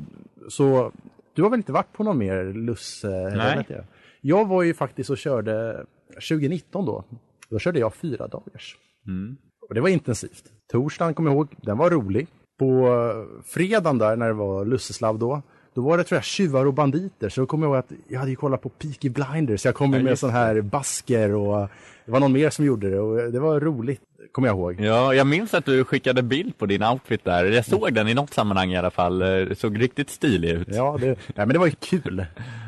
så, 0.50 0.92
du 1.34 1.44
har 1.44 1.50
väl 1.50 1.60
inte 1.60 1.72
varit 1.72 1.94
på 1.94 2.04
någon 2.04 2.18
mer 2.18 2.54
lusse? 2.54 3.34
Nej. 3.36 3.66
jag. 3.68 3.84
Jag 4.22 4.48
var 4.48 4.64
ju 4.64 4.74
faktiskt 4.74 5.10
och 5.10 5.18
körde 5.18 5.86
2019 6.30 6.86
då. 6.86 7.04
Då 7.50 7.60
körde 7.60 7.80
jag 7.80 7.94
fyra 7.94 8.28
dagars. 8.28 8.78
Mm. 9.08 9.38
Och 9.70 9.76
det 9.76 9.82
var 9.82 9.90
intensivt. 9.90 10.44
Torsdagen 10.72 11.14
kommer 11.14 11.30
jag 11.30 11.36
ihåg, 11.36 11.48
den 11.62 11.78
var 11.78 11.90
rolig. 11.90 12.28
På 12.60 12.88
eh, 12.88 13.44
fredagen 13.44 13.98
där 13.98 14.16
när 14.16 14.28
det 14.28 14.34
var 14.34 14.66
lusseslav 14.66 15.20
då, 15.20 15.42
då 15.74 15.82
var 15.82 15.98
det 15.98 16.04
tror 16.04 16.18
jag 16.18 16.24
tjuvar 16.24 16.66
och 16.66 16.74
banditer. 16.74 17.30
Så 17.30 17.42
då 17.42 17.48
kommer 17.48 17.68
jag 17.68 17.74
ihåg 17.74 17.80
att 17.80 17.92
jag 18.08 18.20
hade 18.20 18.32
ju 18.32 18.36
kollat 18.36 18.62
på 18.62 18.70
Peaky 18.70 19.10
Blinders. 19.10 19.66
Jag 19.66 19.76
kom 19.76 19.94
Ja, 19.94 20.00
med 20.00 20.20
sån 20.20 20.30
här 20.30 20.62
basker 20.62 21.34
och 21.36 21.68
det 22.06 22.12
var 22.12 22.20
någon 22.20 22.32
mer 22.34 22.50
som 22.50 22.66
gjorde 22.66 22.90
det 22.90 23.00
och 23.00 23.32
det 23.32 23.40
var 23.40 23.60
roligt, 23.60 24.02
kommer 24.32 24.48
jag 24.48 24.58
ihåg. 24.58 24.80
Ja, 24.80 25.14
jag 25.14 25.28
minns 25.28 25.54
att 25.54 25.66
du 25.66 25.84
skickade 25.84 26.22
bild 26.24 26.58
på 26.58 26.66
din 26.66 26.84
outfit 26.84 27.24
där. 27.24 27.46
Jag 27.46 27.66
såg 27.66 27.94
den 27.94 28.08
i 28.08 28.14
något 28.14 28.34
sammanhang 28.34 28.72
i 28.72 28.78
alla 28.78 28.92
fall. 28.92 29.20
Det 29.20 29.60
såg 29.60 29.82
riktigt 29.82 30.10
stilig 30.10 30.50
ut. 30.50 30.68
Ja, 30.72 30.98
det, 31.02 31.08
nej, 31.08 31.18
men 31.36 31.50
det 31.50 31.60
var 31.60 31.66
ju 31.66 31.74
kul. 31.80 32.26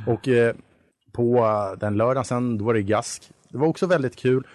Och 0.07 0.27
eh, 0.27 0.55
på 1.12 1.38
eh, 1.38 1.79
den 1.79 1.98
lördagen 1.98 2.25
sen, 2.25 2.57
då 2.57 2.65
var 2.65 2.74
det 2.74 2.81
gask. 2.81 3.29
Det 3.50 3.57
var 3.57 3.67
också 3.67 3.86
väldigt 3.88 4.15
kul. 4.15 4.48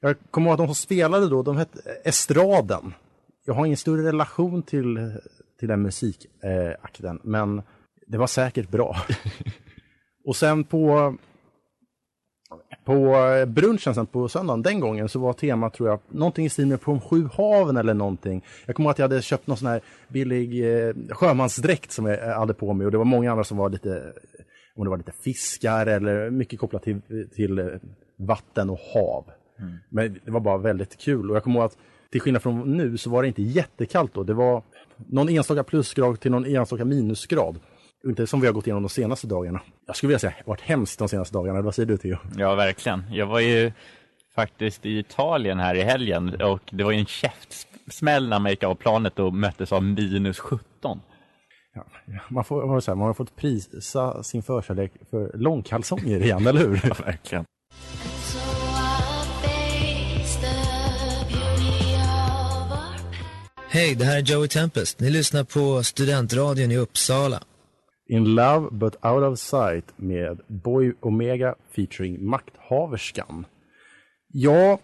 Jag 0.00 0.16
kommer 0.30 0.46
ihåg 0.46 0.52
att 0.54 0.58
de 0.58 0.66
som 0.66 0.74
spelade 0.74 1.28
då, 1.28 1.42
de 1.42 1.56
hette 1.56 1.78
Estraden. 2.04 2.94
Jag 3.46 3.54
har 3.54 3.66
ingen 3.66 3.76
större 3.76 4.02
relation 4.02 4.62
till, 4.62 5.12
till 5.58 5.68
den 5.68 5.82
musikakten, 5.82 7.16
eh, 7.16 7.20
men 7.22 7.62
det 8.06 8.18
var 8.18 8.26
säkert 8.26 8.70
bra. 8.70 8.96
Och 10.24 10.36
sen 10.36 10.64
på, 10.64 11.16
på 12.84 13.14
brunchen 13.46 13.94
sen 13.94 14.06
på 14.06 14.28
söndagen, 14.28 14.62
den 14.62 14.80
gången 14.80 15.08
så 15.08 15.18
var 15.18 15.32
temat 15.32 15.74
tror 15.74 15.88
jag 15.88 16.00
någonting 16.08 16.46
i 16.46 16.48
stil 16.48 16.66
med 16.66 16.80
på 16.80 17.00
sju 17.00 17.28
haven 17.32 17.76
eller 17.76 17.94
någonting. 17.94 18.44
Jag 18.66 18.76
kommer 18.76 18.86
ihåg 18.86 18.92
att 18.92 18.98
jag 18.98 19.08
hade 19.08 19.22
köpt 19.22 19.46
någon 19.46 19.56
sån 19.56 19.68
här 19.68 19.80
billig 20.08 20.78
eh, 20.86 20.94
sjömansdräkt 21.10 21.92
som 21.92 22.06
jag 22.06 22.34
hade 22.34 22.54
på 22.54 22.72
mig 22.72 22.84
och 22.84 22.92
det 22.92 22.98
var 22.98 23.04
många 23.04 23.30
andra 23.30 23.44
som 23.44 23.56
var 23.56 23.70
lite, 23.70 24.12
om 24.76 24.84
det 24.84 24.90
var 24.90 24.96
lite 24.96 25.12
fiskar 25.12 25.86
eller 25.86 26.30
mycket 26.30 26.60
kopplat 26.60 26.82
till, 26.82 27.00
till 27.34 27.58
eh, 27.58 27.66
vatten 28.18 28.70
och 28.70 28.78
hav. 28.94 29.24
Men 29.88 30.20
det 30.24 30.30
var 30.30 30.40
bara 30.40 30.58
väldigt 30.58 30.98
kul 30.98 31.30
och 31.30 31.36
jag 31.36 31.44
kommer 31.44 31.60
ihåg 31.60 31.66
att 31.66 31.78
till 32.10 32.20
skillnad 32.20 32.42
från 32.42 32.76
nu 32.76 32.98
så 32.98 33.10
var 33.10 33.22
det 33.22 33.28
inte 33.28 33.42
jättekallt 33.42 34.14
då. 34.14 34.22
Det 34.22 34.34
var 34.34 34.62
någon 34.96 35.28
enstaka 35.28 35.64
plusgrad 35.64 36.20
till 36.20 36.30
någon 36.30 36.46
enstaka 36.46 36.84
minusgrad. 36.84 37.58
Inte 38.04 38.26
som 38.26 38.40
vi 38.40 38.46
har 38.46 38.54
gått 38.54 38.66
igenom 38.66 38.82
de 38.82 38.88
senaste 38.88 39.26
dagarna. 39.26 39.60
Jag 39.86 39.96
skulle 39.96 40.08
vilja 40.08 40.18
säga 40.18 40.34
varit 40.44 40.60
hemskt 40.60 40.98
de 40.98 41.08
senaste 41.08 41.34
dagarna. 41.34 41.62
Vad 41.62 41.74
säger 41.74 41.86
du 41.86 41.96
Theo? 41.96 42.16
Ja, 42.36 42.54
verkligen. 42.54 43.04
Jag 43.10 43.26
var 43.26 43.40
ju 43.40 43.72
faktiskt 44.34 44.86
i 44.86 44.98
Italien 44.98 45.58
här 45.58 45.74
i 45.74 45.82
helgen 45.82 46.42
och 46.42 46.60
det 46.70 46.84
var 46.84 46.92
ju 46.92 46.98
en 46.98 47.06
käftsmäll 47.06 48.28
när 48.28 48.38
man 48.38 48.50
gick 48.50 48.62
av 48.62 48.74
planet 48.74 49.18
och 49.18 49.34
möttes 49.34 49.72
av 49.72 49.82
minus 49.82 50.38
17. 50.38 51.00
Man, 52.28 52.44
får, 52.44 52.80
så 52.80 52.90
här, 52.90 52.96
man 52.96 53.06
har 53.06 53.14
fått 53.14 53.36
prisa 53.36 54.22
sin 54.22 54.42
förkärlek 54.42 54.92
för 55.10 55.30
långkalsonger 55.34 56.22
igen, 56.22 56.46
eller 56.46 56.60
hur? 56.60 56.80
Ja, 56.88 56.94
verkligen. 57.04 57.44
Hej, 63.68 63.94
det 63.94 64.04
här 64.04 64.18
är 64.18 64.22
Joey 64.22 64.48
Tempest. 64.48 65.00
Ni 65.00 65.10
lyssnar 65.10 65.44
på 65.44 65.82
Studentradion 65.82 66.70
i 66.70 66.76
Uppsala. 66.76 67.42
In 68.08 68.34
Love 68.34 68.68
But 68.70 69.04
Out 69.04 69.22
of 69.22 69.38
Sight 69.38 69.92
med 69.96 70.40
Boy 70.46 70.92
Omega 71.00 71.54
featuring 71.70 72.26
Makthaverskan. 72.26 73.46
Ja, 74.28 74.78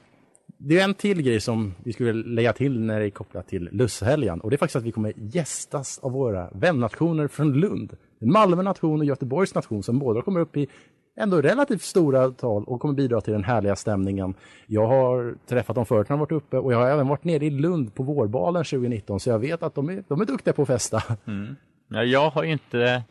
det 0.58 0.80
är 0.80 0.84
en 0.84 0.94
till 0.94 1.22
grej 1.22 1.40
som 1.40 1.74
vi 1.84 1.92
skulle 1.92 2.12
lägga 2.12 2.52
till 2.52 2.80
när 2.80 3.00
det 3.00 3.06
är 3.06 3.10
kopplat 3.10 3.48
till 3.48 3.68
Lussehelgen. 3.72 4.40
Och 4.40 4.50
det 4.50 4.56
är 4.56 4.58
faktiskt 4.58 4.76
att 4.76 4.82
vi 4.82 4.92
kommer 4.92 5.12
gästas 5.16 5.98
av 5.98 6.12
våra 6.12 6.50
vännationer 6.50 7.28
från 7.28 7.52
Lund. 7.52 7.96
Malmö 8.20 8.62
nation 8.62 9.00
och 9.00 9.04
Göteborgs 9.04 9.54
nation 9.54 9.82
som 9.82 9.98
båda 9.98 10.22
kommer 10.22 10.40
upp 10.40 10.56
i 10.56 10.68
ändå 11.16 11.40
relativt 11.40 11.82
stora 11.82 12.30
tal 12.30 12.64
och 12.64 12.80
kommer 12.80 12.94
bidra 12.94 13.20
till 13.20 13.32
den 13.32 13.44
härliga 13.44 13.76
stämningen. 13.76 14.34
Jag 14.66 14.86
har 14.86 15.34
träffat 15.46 15.76
dem 15.76 15.86
förut 15.86 16.08
när 16.08 16.16
de 16.16 16.20
varit 16.20 16.32
uppe 16.32 16.58
och 16.58 16.72
jag 16.72 16.78
har 16.78 16.86
även 16.86 17.08
varit 17.08 17.24
nere 17.24 17.46
i 17.46 17.50
Lund 17.50 17.94
på 17.94 18.02
vårbalen 18.02 18.64
2019 18.64 19.20
så 19.20 19.30
jag 19.30 19.38
vet 19.38 19.62
att 19.62 19.74
de 19.74 19.88
är, 19.88 20.04
de 20.08 20.20
är 20.20 20.24
duktiga 20.24 20.54
på 20.54 20.62
att 20.62 20.68
festa. 20.68 21.02
Mm. 21.26 21.56
Ja, 21.88 22.04
jag 22.04 22.30
har 22.30 22.44
ju 22.44 22.52
inte 22.52 23.02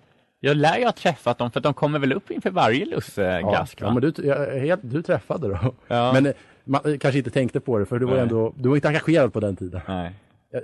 jag 0.44 0.58
lär 0.58 0.78
ju 0.78 0.86
ha 0.86 0.92
träffat 0.92 1.38
dem 1.38 1.52
för 1.52 1.60
att 1.60 1.64
de 1.64 1.74
kommer 1.74 2.00
väl 2.00 2.14
upp 2.14 2.32
inför 2.32 2.50
varje 2.50 2.86
lussegask 2.86 3.82
ja, 3.82 3.86
ja, 3.86 3.94
men 3.94 4.02
du, 4.02 4.28
jag, 4.28 4.60
helt, 4.60 4.82
du 4.84 5.02
träffade 5.02 5.48
då. 5.48 5.76
Ja. 5.88 6.14
Men 6.14 6.34
man 6.64 7.00
kanske 7.00 7.18
inte 7.18 7.30
tänkte 7.30 7.60
på 7.60 7.80
det 7.80 7.86
för 7.86 8.00
du 8.00 8.06
var 8.06 8.14
Nej. 8.14 8.22
ändå, 8.22 8.54
du 8.58 8.70
var 8.70 8.76
inte 8.76 8.88
engagerad 8.88 9.34
på 9.34 9.40
den 9.40 9.56
tiden. 9.56 9.82
Nej. 9.88 10.14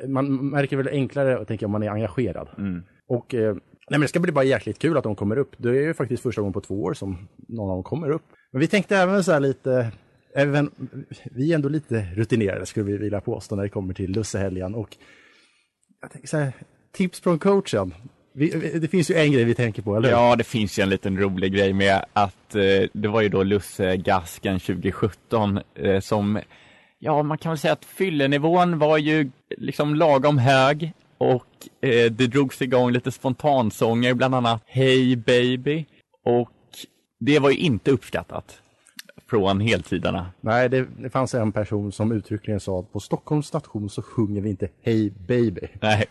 Man 0.08 0.50
märker 0.50 0.78
väl 0.78 0.88
enklare 0.88 1.40
att 1.40 1.48
tänka 1.48 1.66
om 1.66 1.72
man 1.72 1.84
är 1.84 1.90
engagerad. 1.90 2.50
Mm. 2.58 2.84
Och 3.08 3.36
eh, 3.36 3.54
nej, 3.54 3.62
men 3.90 4.02
det 4.02 4.08
ska 4.08 4.20
bli 4.20 4.32
bara 4.32 4.44
jäkligt 4.44 4.80
kul 4.80 4.98
att 4.98 5.04
de 5.04 5.16
kommer 5.16 5.38
upp. 5.38 5.56
Det 5.58 5.70
är 5.70 5.74
ju 5.74 5.94
faktiskt 5.94 6.24
första 6.24 6.42
gången 6.42 6.54
på 6.54 6.62
två 6.62 6.84
år 6.84 6.94
som 6.94 7.28
någon 7.48 7.70
av 7.70 7.76
dem 7.76 7.84
kommer 7.84 8.10
upp. 8.10 8.26
Men 8.52 8.60
vi 8.60 8.68
tänkte 8.68 8.98
även 8.98 9.24
så 9.24 9.32
här 9.32 9.40
lite, 9.40 9.92
även, 10.36 10.72
vi 11.24 11.52
är 11.52 11.56
ändå 11.56 11.70
lite 11.70 12.08
rutinerade 12.16 12.66
skulle 12.66 12.86
vi 12.86 12.98
vilja 12.98 13.22
påstå 13.22 13.56
när 13.56 13.64
det 13.64 13.70
kommer 13.70 13.94
till 13.94 14.12
lussehelgen. 14.12 14.76
Och 14.76 14.98
jag 16.02 16.12
tänker 16.12 16.28
så 16.28 16.38
här, 16.38 16.54
tips 16.92 17.20
från 17.20 17.40
coachen. 17.40 17.94
Vi, 18.40 18.50
det 18.80 18.88
finns 18.88 19.12
ju 19.12 19.16
en 19.16 19.32
grej 19.32 19.44
vi 19.44 19.56
tänker 19.56 19.82
på, 19.82 19.96
eller 19.96 20.10
hur? 20.10 20.16
Ja, 20.16 20.36
det 20.36 20.44
finns 20.44 20.80
ju 20.80 20.84
en 20.84 20.90
liten 20.90 21.18
rolig 21.18 21.54
grej 21.54 21.74
med 21.74 22.06
att 22.14 22.56
eh, 22.56 22.90
det 22.94 23.08
var 23.08 23.22
ju 23.22 23.30
då 23.30 23.44
Lussegasken 23.44 24.60
2017 24.60 25.60
eh, 25.76 26.00
som, 26.00 26.40
ja 27.00 27.24
man 27.24 27.38
kan 27.38 27.52
väl 27.52 27.58
säga 27.58 27.74
att 27.74 27.86
fyllenivån 27.86 28.80
var 28.80 28.98
ju 28.98 29.32
liksom 29.58 29.96
lagom 29.96 30.38
hög 30.38 30.92
och 31.18 31.46
eh, 31.82 32.12
det 32.12 32.28
drogs 32.28 32.62
igång 32.62 32.92
lite 32.92 33.12
spontansånger, 33.12 34.14
bland 34.14 34.36
annat 34.36 34.64
Hey 34.66 35.16
baby 35.16 35.86
och 36.26 36.52
det 37.20 37.40
var 37.40 37.50
ju 37.50 37.58
inte 37.58 37.92
uppskattat 37.92 38.62
från 39.30 39.60
heltidarna. 39.60 40.26
Nej, 40.42 40.70
det, 40.70 40.86
det 40.98 41.10
fanns 41.10 41.34
en 41.34 41.52
person 41.52 41.92
som 41.92 42.12
uttryckligen 42.12 42.60
sa 42.60 42.80
att 42.80 42.94
på 42.94 43.00
Stockholms 43.00 43.48
station 43.48 43.90
så 43.90 44.02
sjunger 44.02 44.42
vi 44.42 44.50
inte 44.50 44.68
Hey 44.82 45.12
baby. 45.28 45.62
Nej, 45.82 46.06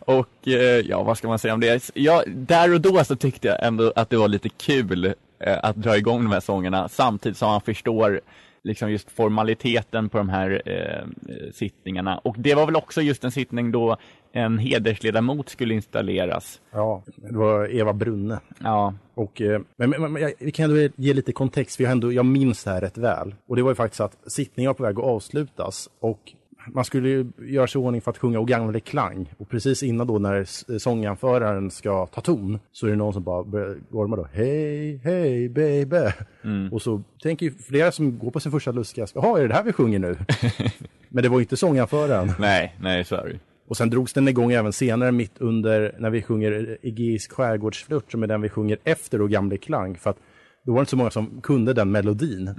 och 0.00 0.48
eh, 0.48 0.52
ja, 0.60 1.02
vad 1.02 1.18
ska 1.18 1.28
man 1.28 1.38
säga 1.38 1.54
om 1.54 1.60
det? 1.60 1.90
Ja, 1.94 2.22
där 2.26 2.74
och 2.74 2.80
då 2.80 3.04
så 3.04 3.16
tyckte 3.16 3.48
jag 3.48 3.66
ändå 3.66 3.92
att 3.96 4.10
det 4.10 4.16
var 4.16 4.28
lite 4.28 4.48
kul 4.48 5.14
eh, 5.38 5.58
att 5.62 5.76
dra 5.76 5.96
igång 5.96 6.22
de 6.24 6.32
här 6.32 6.40
sångerna 6.40 6.88
samtidigt 6.88 7.38
som 7.38 7.48
man 7.48 7.60
förstår 7.60 8.20
liksom 8.64 8.90
just 8.90 9.10
formaliteten 9.10 10.08
på 10.08 10.18
de 10.18 10.28
här 10.28 10.62
eh, 10.66 11.06
sittningarna. 11.52 12.18
Och 12.18 12.36
det 12.38 12.54
var 12.54 12.66
väl 12.66 12.76
också 12.76 13.02
just 13.02 13.24
en 13.24 13.32
sittning 13.32 13.72
då 13.72 13.96
en 14.32 14.58
hedersledamot 14.58 15.48
skulle 15.48 15.74
installeras. 15.74 16.60
Ja, 16.70 17.02
det 17.16 17.36
var 17.36 17.74
Eva 17.74 17.92
Brunne. 17.92 18.40
Ja. 18.58 18.94
Och, 19.14 19.40
eh, 19.40 19.60
men, 19.76 19.90
men, 19.90 20.12
men 20.12 20.22
jag, 20.22 20.32
vi 20.38 20.50
kan 20.50 20.70
ändå 20.70 20.88
ge 20.96 21.14
lite 21.14 21.32
kontext, 21.32 21.76
för 21.76 21.82
jag, 21.84 21.92
ändå, 21.92 22.12
jag 22.12 22.26
minns 22.26 22.64
det 22.64 22.70
här 22.70 22.80
rätt 22.80 22.98
väl. 22.98 23.34
Och 23.46 23.56
det 23.56 23.62
var 23.62 23.70
ju 23.70 23.74
faktiskt 23.74 24.00
att 24.00 24.32
sittningen 24.32 24.68
var 24.68 24.74
på 24.74 24.82
väg 24.82 24.98
att 24.98 25.04
avslutas 25.04 25.88
och 26.00 26.32
man 26.66 26.84
skulle 26.84 27.08
ju 27.08 27.26
göra 27.38 27.66
sig 27.66 27.80
i 27.80 27.84
ordning 27.84 28.00
för 28.00 28.10
att 28.10 28.18
sjunga 28.18 28.40
O 28.40 28.44
gamle 28.44 28.80
klang. 28.80 29.34
Och 29.38 29.48
precis 29.48 29.82
innan 29.82 30.06
då 30.06 30.18
när 30.18 30.40
s- 30.40 30.82
sånganföraren 30.82 31.70
ska 31.70 32.06
ta 32.06 32.20
ton 32.20 32.58
så 32.72 32.86
är 32.86 32.90
det 32.90 32.96
någon 32.96 33.12
som 33.12 33.22
bara 33.22 33.42
börjar 33.44 33.76
gorma 33.90 34.16
då. 34.16 34.26
Hej, 34.32 35.00
hej 35.04 35.48
baby. 35.48 36.10
Mm. 36.44 36.72
Och 36.72 36.82
så 36.82 37.02
tänker 37.22 37.46
ju 37.46 37.52
flera 37.52 37.92
som 37.92 38.18
går 38.18 38.30
på 38.30 38.40
sin 38.40 38.52
första 38.52 38.72
lustgast, 38.72 39.14
jaha 39.14 39.38
är 39.38 39.42
det 39.42 39.48
det 39.48 39.54
här 39.54 39.64
vi 39.64 39.72
sjunger 39.72 39.98
nu? 39.98 40.16
Men 41.08 41.22
det 41.22 41.28
var 41.28 41.38
ju 41.38 41.42
inte 41.42 41.56
sånganföraren. 41.56 42.32
Nej, 42.38 42.76
nej 42.80 43.04
så 43.04 43.14
är 43.14 43.28
det. 43.28 43.38
Och 43.68 43.76
sen 43.76 43.90
drogs 43.90 44.12
den 44.12 44.28
igång 44.28 44.52
även 44.52 44.72
senare 44.72 45.12
mitt 45.12 45.38
under 45.38 45.94
när 45.98 46.10
vi 46.10 46.22
sjunger 46.22 46.78
Egeisk 46.82 47.32
skärgårdsflört 47.32 48.10
som 48.12 48.22
är 48.22 48.26
den 48.26 48.40
vi 48.40 48.48
sjunger 48.48 48.78
efter 48.84 49.20
och 49.22 49.30
gamle 49.30 49.56
klang. 49.56 49.96
För 49.96 50.10
att 50.10 50.16
då 50.64 50.72
var 50.72 50.78
det 50.78 50.80
inte 50.80 50.90
så 50.90 50.96
många 50.96 51.10
som 51.10 51.40
kunde 51.40 51.72
den 51.72 51.90
melodin. 51.90 52.50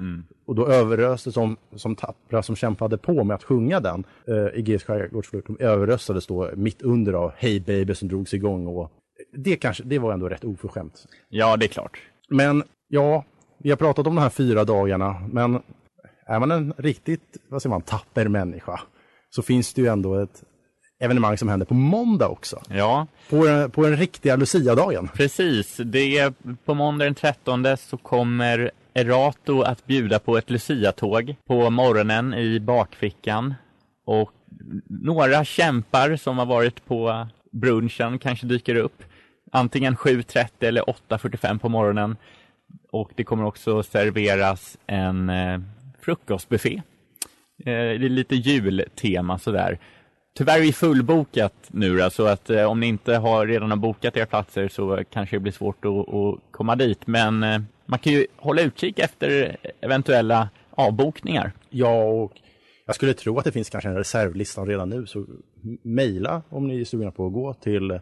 Och 0.46 0.56
då 0.56 0.68
överröstes 0.68 1.34
de 1.34 1.58
som 1.76 1.96
tappra 1.96 2.44
som 2.44 2.56
kämpade 2.56 2.98
på 2.98 3.24
med 3.24 3.36
att 3.36 3.44
sjunga 3.44 3.80
den. 3.80 4.04
Uh, 4.30 4.60
Egeisk 4.60 4.88
skärgårdsflört, 4.88 5.48
de 5.48 5.58
överröstades 5.60 6.28
då 6.28 6.50
mitt 6.56 6.82
under 6.82 7.14
av 7.14 7.32
Hey 7.38 7.60
baby 7.60 7.96
som 7.96 8.08
drogs 8.08 8.34
igång. 8.34 8.68
Och 8.68 8.92
det, 9.38 9.56
kanske, 9.56 9.84
det 9.84 10.00
var 10.00 10.14
ändå 10.14 10.30
rätt 10.30 10.44
oförskämt. 10.44 11.06
Ja, 11.30 11.58
det 11.58 11.66
är 11.66 11.68
klart. 11.68 12.00
Men 12.30 12.64
ja, 12.88 13.26
vi 13.58 13.70
har 13.70 13.78
pratat 13.78 14.08
om 14.08 14.16
de 14.16 14.22
här 14.22 14.30
fyra 14.30 14.64
dagarna, 14.64 15.16
men 15.32 15.62
är 16.26 16.40
man 16.40 16.52
en 16.52 16.74
riktigt, 16.78 17.38
vad 17.50 17.62
säger 17.62 17.70
man, 17.70 17.82
tapper 17.82 18.28
människa 18.28 18.80
så 19.30 19.42
finns 19.42 19.74
det 19.74 19.82
ju 19.82 19.88
ändå 19.88 20.16
ett 20.16 20.44
evenemang 21.04 21.38
som 21.38 21.50
händer 21.50 21.66
på 21.66 21.74
måndag 21.74 22.28
också. 22.28 22.62
Ja. 22.70 23.08
På, 23.30 23.70
på 23.70 23.84
den 23.84 23.98
riktiga 23.98 24.36
Lucia-dagen. 24.36 25.10
Precis, 25.14 25.78
det 25.78 26.18
är 26.18 26.34
på 26.66 26.74
måndag 26.74 27.06
den 27.06 27.16
13 27.16 27.66
så 27.78 27.98
kommer 27.98 28.72
Erato 28.94 29.62
att 29.62 29.86
bjuda 29.86 30.20
på 30.20 30.38
ett 30.38 30.50
Lucia-tåg 30.50 31.36
på 31.48 31.70
morgonen 31.70 32.34
i 32.34 32.60
bakfickan. 32.60 33.54
Och 34.06 34.32
några 34.88 35.46
kämpar 35.46 36.16
som 36.16 36.38
har 36.38 36.46
varit 36.46 36.86
på 36.86 37.28
brunchen 37.52 38.20
kanske 38.20 38.46
dyker 38.46 38.76
upp. 38.76 39.04
Antingen 39.52 39.96
7.30 39.96 40.48
eller 40.60 40.82
8.45 40.82 41.60
på 41.60 41.70
morgonen. 41.70 42.18
Och 42.92 43.12
det 43.16 43.24
kommer 43.24 43.46
också 43.46 43.84
serveras 43.84 44.78
en 44.88 45.30
eh, 45.30 45.60
frukostbuffé. 46.02 46.82
Eh, 47.58 47.64
det 47.66 48.06
är 48.06 48.10
lite 48.10 48.36
jultema 48.36 49.40
sådär. 49.40 49.80
Tyvärr 50.36 50.58
är 50.58 50.62
vi 50.62 50.74
fullbokat 50.74 51.54
nu 51.68 51.98
då, 51.98 52.10
så 52.10 52.26
att 52.26 52.50
eh, 52.50 52.64
om 52.64 52.80
ni 52.80 52.88
inte 52.88 53.16
har 53.16 53.48
redan 53.48 53.70
har 53.70 53.78
bokat 53.78 54.18
era 54.18 54.26
platser 54.26 54.68
så 54.68 54.98
eh, 54.98 55.04
kanske 55.12 55.36
det 55.36 55.40
blir 55.40 55.52
svårt 55.52 55.86
att, 55.86 56.14
att 56.14 56.40
komma 56.52 56.76
dit. 56.76 57.08
Men 57.08 57.44
eh, 57.44 57.62
man 57.86 58.00
kan 58.00 58.14
ju 58.14 58.28
hålla 58.38 58.62
utkik 58.62 59.00
efter 59.00 59.58
eventuella 59.82 60.50
avbokningar. 60.70 61.52
Ja, 61.70 62.04
och 62.04 62.32
jag 62.86 62.96
skulle 62.96 63.14
tro 63.14 63.40
att 63.40 63.46
det 63.46 63.52
finns 63.52 63.70
kanske 63.70 63.90
en 63.90 63.98
reservlista 63.98 64.62
redan 64.62 64.90
nu, 64.90 65.06
så 65.06 65.26
mejla 65.82 66.42
om 66.50 66.68
ni 66.68 66.82
är 66.82 66.86
sugna 66.86 67.12
på 67.12 67.28
att 67.28 67.34
gå 67.34 67.54
till, 67.54 68.00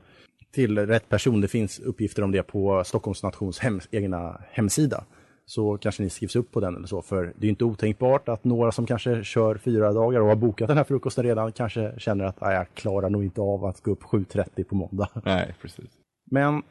till 0.53 0.79
rätt 0.79 1.09
person. 1.09 1.41
Det 1.41 1.47
finns 1.47 1.79
uppgifter 1.79 2.23
om 2.23 2.31
det 2.31 2.43
på 2.43 2.83
Stockholms 2.85 3.23
nations 3.23 3.59
hem, 3.59 3.79
egna 3.91 4.41
hemsida. 4.51 5.03
Så 5.45 5.77
kanske 5.77 6.03
ni 6.03 6.09
skrivs 6.09 6.35
upp 6.35 6.51
på 6.51 6.59
den 6.59 6.75
eller 6.75 6.87
så, 6.87 7.01
för 7.01 7.33
det 7.37 7.47
är 7.47 7.49
inte 7.49 7.65
otänkbart 7.65 8.29
att 8.29 8.43
några 8.43 8.71
som 8.71 8.85
kanske 8.85 9.23
kör 9.23 9.57
fyra 9.57 9.93
dagar 9.93 10.19
och 10.19 10.27
har 10.27 10.35
bokat 10.35 10.67
den 10.67 10.77
här 10.77 10.83
frukosten 10.83 11.23
redan 11.23 11.51
kanske 11.51 11.93
känner 11.97 12.25
att 12.25 12.41
"Nej, 12.41 12.55
jag 12.55 12.65
klarar 12.73 13.09
nog 13.09 13.23
inte 13.23 13.41
av 13.41 13.65
att 13.65 13.81
gå 13.81 13.91
upp 13.91 14.03
7.30 14.03 14.63
på 14.63 14.75
måndag. 14.75 15.09
Nej, 15.25 15.55
precis. 15.61 15.89
Men 16.31 16.61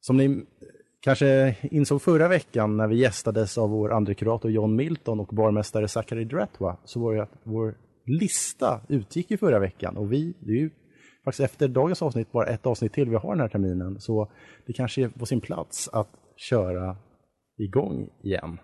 som 0.00 0.16
ni 0.16 0.44
kanske 1.00 1.56
insåg 1.62 2.02
förra 2.02 2.28
veckan 2.28 2.76
när 2.76 2.88
vi 2.88 2.96
gästades 2.96 3.58
av 3.58 3.70
vår 3.70 3.92
andre 3.92 4.14
kurator 4.14 4.50
John 4.50 4.76
Milton 4.76 5.20
och 5.20 5.28
barmästare 5.28 5.88
Zachary 5.88 6.24
Dratwa 6.24 6.76
så 6.84 7.00
var 7.00 7.14
det 7.14 7.22
att 7.22 7.32
vår 7.42 7.74
lista 8.06 8.80
utgick 8.88 9.30
ju 9.30 9.36
förra 9.36 9.58
veckan 9.58 9.96
och 9.96 10.12
vi, 10.12 10.34
det 10.40 10.52
är 10.52 10.56
ju 10.56 10.70
faktiskt 11.24 11.40
efter 11.44 11.68
dagens 11.68 12.02
avsnitt 12.02 12.32
bara 12.32 12.46
ett 12.46 12.66
avsnitt 12.66 12.92
till 12.92 13.10
vi 13.10 13.16
har 13.16 13.30
den 13.30 13.40
här 13.40 13.48
terminen 13.48 14.00
så 14.00 14.30
det 14.66 14.72
kanske 14.72 15.02
är 15.02 15.08
på 15.08 15.26
sin 15.26 15.40
plats 15.40 15.88
att 15.92 16.08
köra 16.36 16.96
igång 17.60 18.08
igen. 18.22 18.58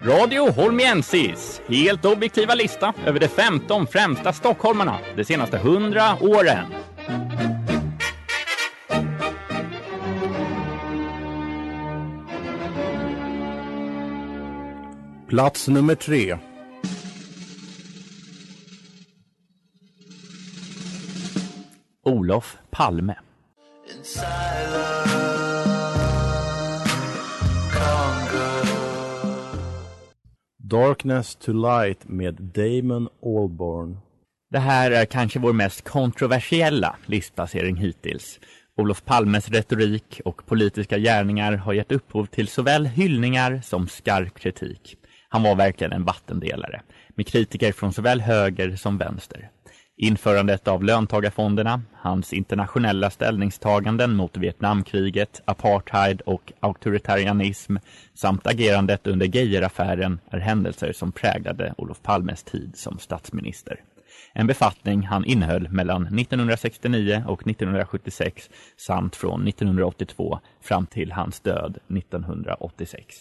Radio 0.00 0.50
Holmiensis, 0.50 1.62
helt 1.68 2.04
objektiva 2.04 2.54
lista 2.54 2.94
över 3.06 3.20
de 3.20 3.28
15 3.28 3.86
främsta 3.86 4.32
stockholmarna 4.32 4.98
de 5.16 5.24
senaste 5.24 5.56
100 5.56 6.02
åren. 6.20 6.66
Plats 15.28 15.68
nummer 15.68 15.94
tre. 15.94 16.38
Olof 22.06 22.56
Palme. 22.70 23.14
Darkness 30.58 31.36
to 31.36 31.52
Light 31.52 32.08
med 32.08 32.34
Damon 32.34 33.08
Albarn. 33.22 33.98
Det 34.50 34.58
här 34.58 34.90
är 34.90 35.04
kanske 35.04 35.38
vår 35.38 35.52
mest 35.52 35.88
kontroversiella 35.88 36.96
listplacering 37.06 37.76
hittills. 37.76 38.40
Olof 38.76 39.04
Palmes 39.04 39.48
retorik 39.48 40.20
och 40.24 40.46
politiska 40.46 40.98
gärningar 40.98 41.52
har 41.52 41.72
gett 41.72 41.92
upphov 41.92 42.26
till 42.26 42.48
såväl 42.48 42.86
hyllningar 42.86 43.60
som 43.64 43.88
skarp 43.88 44.38
kritik. 44.38 44.96
Han 45.28 45.42
var 45.42 45.54
verkligen 45.54 45.92
en 45.92 46.04
vattendelare, 46.04 46.82
med 47.14 47.26
kritiker 47.26 47.72
från 47.72 47.92
såväl 47.92 48.20
höger 48.20 48.76
som 48.76 48.98
vänster. 48.98 49.50
Införandet 49.98 50.68
av 50.68 50.84
löntagarfonderna, 50.84 51.82
hans 51.94 52.32
internationella 52.32 53.10
ställningstaganden 53.10 54.16
mot 54.16 54.36
Vietnamkriget, 54.36 55.42
apartheid 55.44 56.20
och 56.20 56.52
auktoritarianism 56.60 57.76
samt 58.14 58.46
agerandet 58.46 59.06
under 59.06 59.26
Geijeraffären 59.26 60.20
är 60.30 60.38
händelser 60.38 60.92
som 60.92 61.12
präglade 61.12 61.74
Olof 61.78 62.02
Palmes 62.02 62.42
tid 62.42 62.72
som 62.76 62.98
statsminister. 62.98 63.80
En 64.32 64.46
befattning 64.46 65.02
han 65.02 65.24
innehöll 65.24 65.68
mellan 65.68 66.02
1969 66.18 67.24
och 67.26 67.46
1976 67.46 68.50
samt 68.76 69.16
från 69.16 69.48
1982 69.48 70.38
fram 70.62 70.86
till 70.86 71.12
hans 71.12 71.40
död 71.40 71.78
1986. 71.96 73.16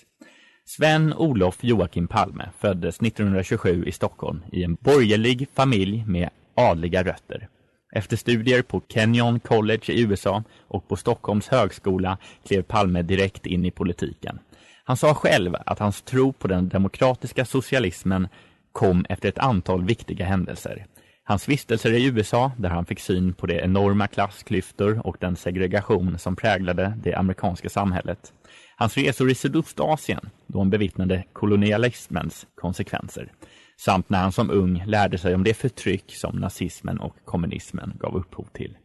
Sven 0.66 1.14
Olof 1.14 1.64
Joakim 1.64 2.08
Palme 2.08 2.50
föddes 2.60 3.02
1927 3.02 3.86
i 3.86 3.92
Stockholm 3.92 4.44
i 4.52 4.64
en 4.64 4.76
borgerlig 4.76 5.48
familj 5.54 6.04
med 6.08 6.30
adliga 6.56 7.04
rötter. 7.04 7.48
Efter 7.96 8.18
studier 8.18 8.62
på 8.62 8.82
Kenyon 8.90 9.40
College 9.40 9.94
i 9.94 10.02
USA 10.02 10.44
och 10.68 10.88
på 10.88 10.96
Stockholms 10.96 11.48
högskola 11.48 12.18
klev 12.48 12.62
Palme 12.62 13.02
direkt 13.02 13.46
in 13.46 13.66
i 13.66 13.72
politiken. 13.72 14.40
Han 14.84 14.98
sa 14.98 15.14
själv 15.14 15.56
att 15.66 15.80
hans 15.80 16.02
tro 16.02 16.34
på 16.34 16.48
den 16.48 16.70
demokratiska 16.70 17.46
socialismen 17.46 18.28
kom 18.72 19.06
efter 19.10 19.30
ett 19.30 19.38
antal 19.38 19.86
viktiga 19.86 20.26
händelser. 20.26 20.86
Hans 21.24 21.50
vistelser 21.50 21.94
i 21.94 22.06
USA, 22.06 22.52
där 22.58 22.70
han 22.70 22.86
fick 22.86 23.00
syn 23.00 23.34
på 23.34 23.48
de 23.48 23.60
enorma 23.60 24.08
klassklyftor 24.08 25.08
och 25.08 25.18
den 25.20 25.36
segregation 25.36 26.20
som 26.20 26.36
präglade 26.36 26.94
det 27.04 27.14
amerikanska 27.14 27.70
samhället. 27.70 28.34
Hans 28.78 28.98
resor 28.98 29.32
i 29.32 29.36
Sydostasien, 29.36 30.30
då 30.48 30.60
han 30.60 30.70
bevittnade 30.70 31.24
kolonialismens 31.34 32.48
konsekvenser. 32.56 33.32
Samt 33.78 34.10
när 34.10 34.20
han 34.20 34.32
som 34.32 34.50
ung 34.50 34.84
lärde 34.86 35.18
sig 35.18 35.36
om 35.36 35.44
det 35.44 35.54
förtryck 35.54 36.16
som 36.16 36.36
nazismen 36.36 37.00
och 37.00 37.16
kommunismen 37.26 37.94
gav 38.00 38.16
upphov 38.16 38.48
till. 38.54 38.78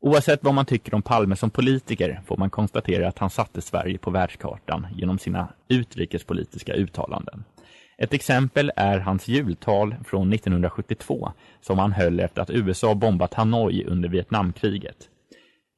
Oavsett 0.00 0.44
vad 0.44 0.54
man 0.54 0.66
tycker 0.66 0.94
om 0.94 1.02
Palme 1.02 1.36
som 1.36 1.50
politiker 1.50 2.20
får 2.26 2.36
man 2.36 2.50
konstatera 2.50 3.08
att 3.08 3.18
han 3.18 3.30
satte 3.30 3.62
Sverige 3.62 3.98
på 3.98 4.10
världskartan 4.10 4.86
genom 4.96 5.18
sina 5.18 5.48
utrikespolitiska 5.68 6.74
uttalanden. 6.74 7.44
Ett 7.98 8.14
exempel 8.14 8.72
är 8.76 8.98
hans 8.98 9.28
jultal 9.28 9.94
från 10.04 10.32
1972 10.32 11.32
som 11.60 11.78
han 11.78 11.92
höll 11.92 12.20
efter 12.20 12.42
att 12.42 12.50
USA 12.50 12.94
bombat 12.94 13.34
Hanoi 13.34 13.84
under 13.84 14.08
Vietnamkriget. 14.08 14.96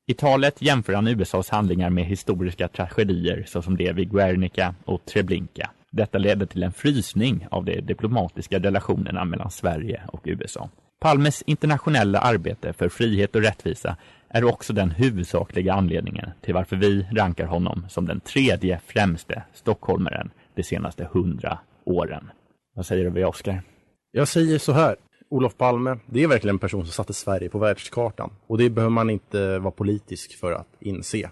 I 0.07 0.15
talet 0.15 0.63
jämför 0.63 0.93
han 0.93 1.09
USAs 1.09 1.51
handlingar 1.51 1.91
med 1.91 2.05
historiska 2.05 2.69
tragedier 2.69 3.45
såsom 3.47 3.77
det 3.77 3.93
vid 3.93 4.11
Guernica 4.11 4.75
och 4.85 5.05
Treblinka. 5.05 5.71
Detta 5.97 6.19
ledde 6.19 6.47
till 6.47 6.63
en 6.63 6.73
frysning 6.73 7.47
av 7.51 7.65
de 7.65 7.81
diplomatiska 7.81 8.59
relationerna 8.59 9.25
mellan 9.25 9.51
Sverige 9.51 10.03
och 10.07 10.21
USA. 10.25 10.69
Palmes 11.01 11.43
internationella 11.47 12.19
arbete 12.19 12.73
för 12.73 12.89
frihet 12.89 13.37
och 13.37 13.43
rättvisa 13.43 13.97
är 14.29 14.45
också 14.45 14.73
den 14.73 14.91
huvudsakliga 14.91 15.75
anledningen 15.75 16.31
till 16.41 16.55
varför 16.55 16.77
vi 16.77 17.07
rankar 17.13 17.47
honom 17.47 17.87
som 17.89 18.07
den 18.07 18.21
tredje 18.21 18.81
främste 18.87 19.43
stockholmaren 19.53 20.31
de 20.55 20.63
senaste 20.63 21.09
hundra 21.13 21.59
åren. 21.85 22.31
Vad 22.75 22.87
säger 22.87 23.11
du 23.11 23.25
Oskar? 23.25 23.63
Jag 24.11 24.29
säger 24.29 24.59
så 24.59 24.73
här. 24.73 24.97
Olof 25.31 25.57
Palme, 25.57 25.99
det 26.07 26.23
är 26.23 26.29
verkligen 26.29 26.55
en 26.55 26.59
person 26.59 26.85
som 26.85 26.93
satte 26.93 27.15
Sverige 27.15 27.49
på 27.49 27.59
världskartan. 27.59 28.31
Och 28.47 28.59
det 28.59 28.71
behöver 28.71 28.91
man 28.91 29.11
inte 29.11 29.59
vara 29.59 29.71
politisk 29.71 30.39
för 30.41 30.53
att 30.53 30.69
inse. 30.81 31.31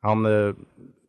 Han 0.00 0.26
eh, 0.26 0.54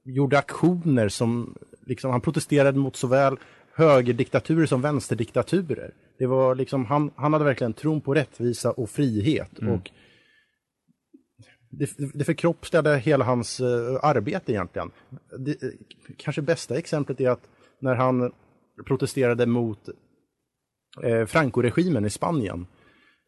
gjorde 0.06 0.40
aktioner 0.40 1.10
som, 1.10 1.56
liksom, 1.90 2.12
han 2.12 2.22
protesterade 2.22 2.80
mot 2.80 2.96
såväl 2.96 3.38
högerdiktaturer 3.76 4.66
som 4.66 4.82
vänsterdiktaturer. 4.82 5.94
Det 6.18 6.26
var 6.26 6.56
liksom, 6.56 6.86
han, 6.86 7.12
han 7.16 7.34
hade 7.34 7.46
verkligen 7.46 7.74
tron 7.74 8.02
på 8.02 8.14
rättvisa 8.14 8.72
och 8.72 8.90
frihet. 8.90 9.60
Mm. 9.60 9.74
Och 9.74 9.92
det, 11.70 11.90
det 12.14 12.24
förkroppsligade 12.24 12.98
hela 12.98 13.26
hans 13.26 13.62
uh, 13.62 14.00
arbete 14.02 14.52
egentligen. 14.52 14.92
Det, 15.40 15.58
kanske 16.18 16.42
bästa 16.42 16.78
exemplet 16.78 17.22
är 17.22 17.30
att 17.30 17.50
när 17.82 17.96
han 17.96 18.32
protesterade 18.86 19.46
mot 19.46 19.90
eh, 21.04 21.26
Franco-regimen 21.26 22.06
i 22.06 22.10
Spanien. 22.10 22.68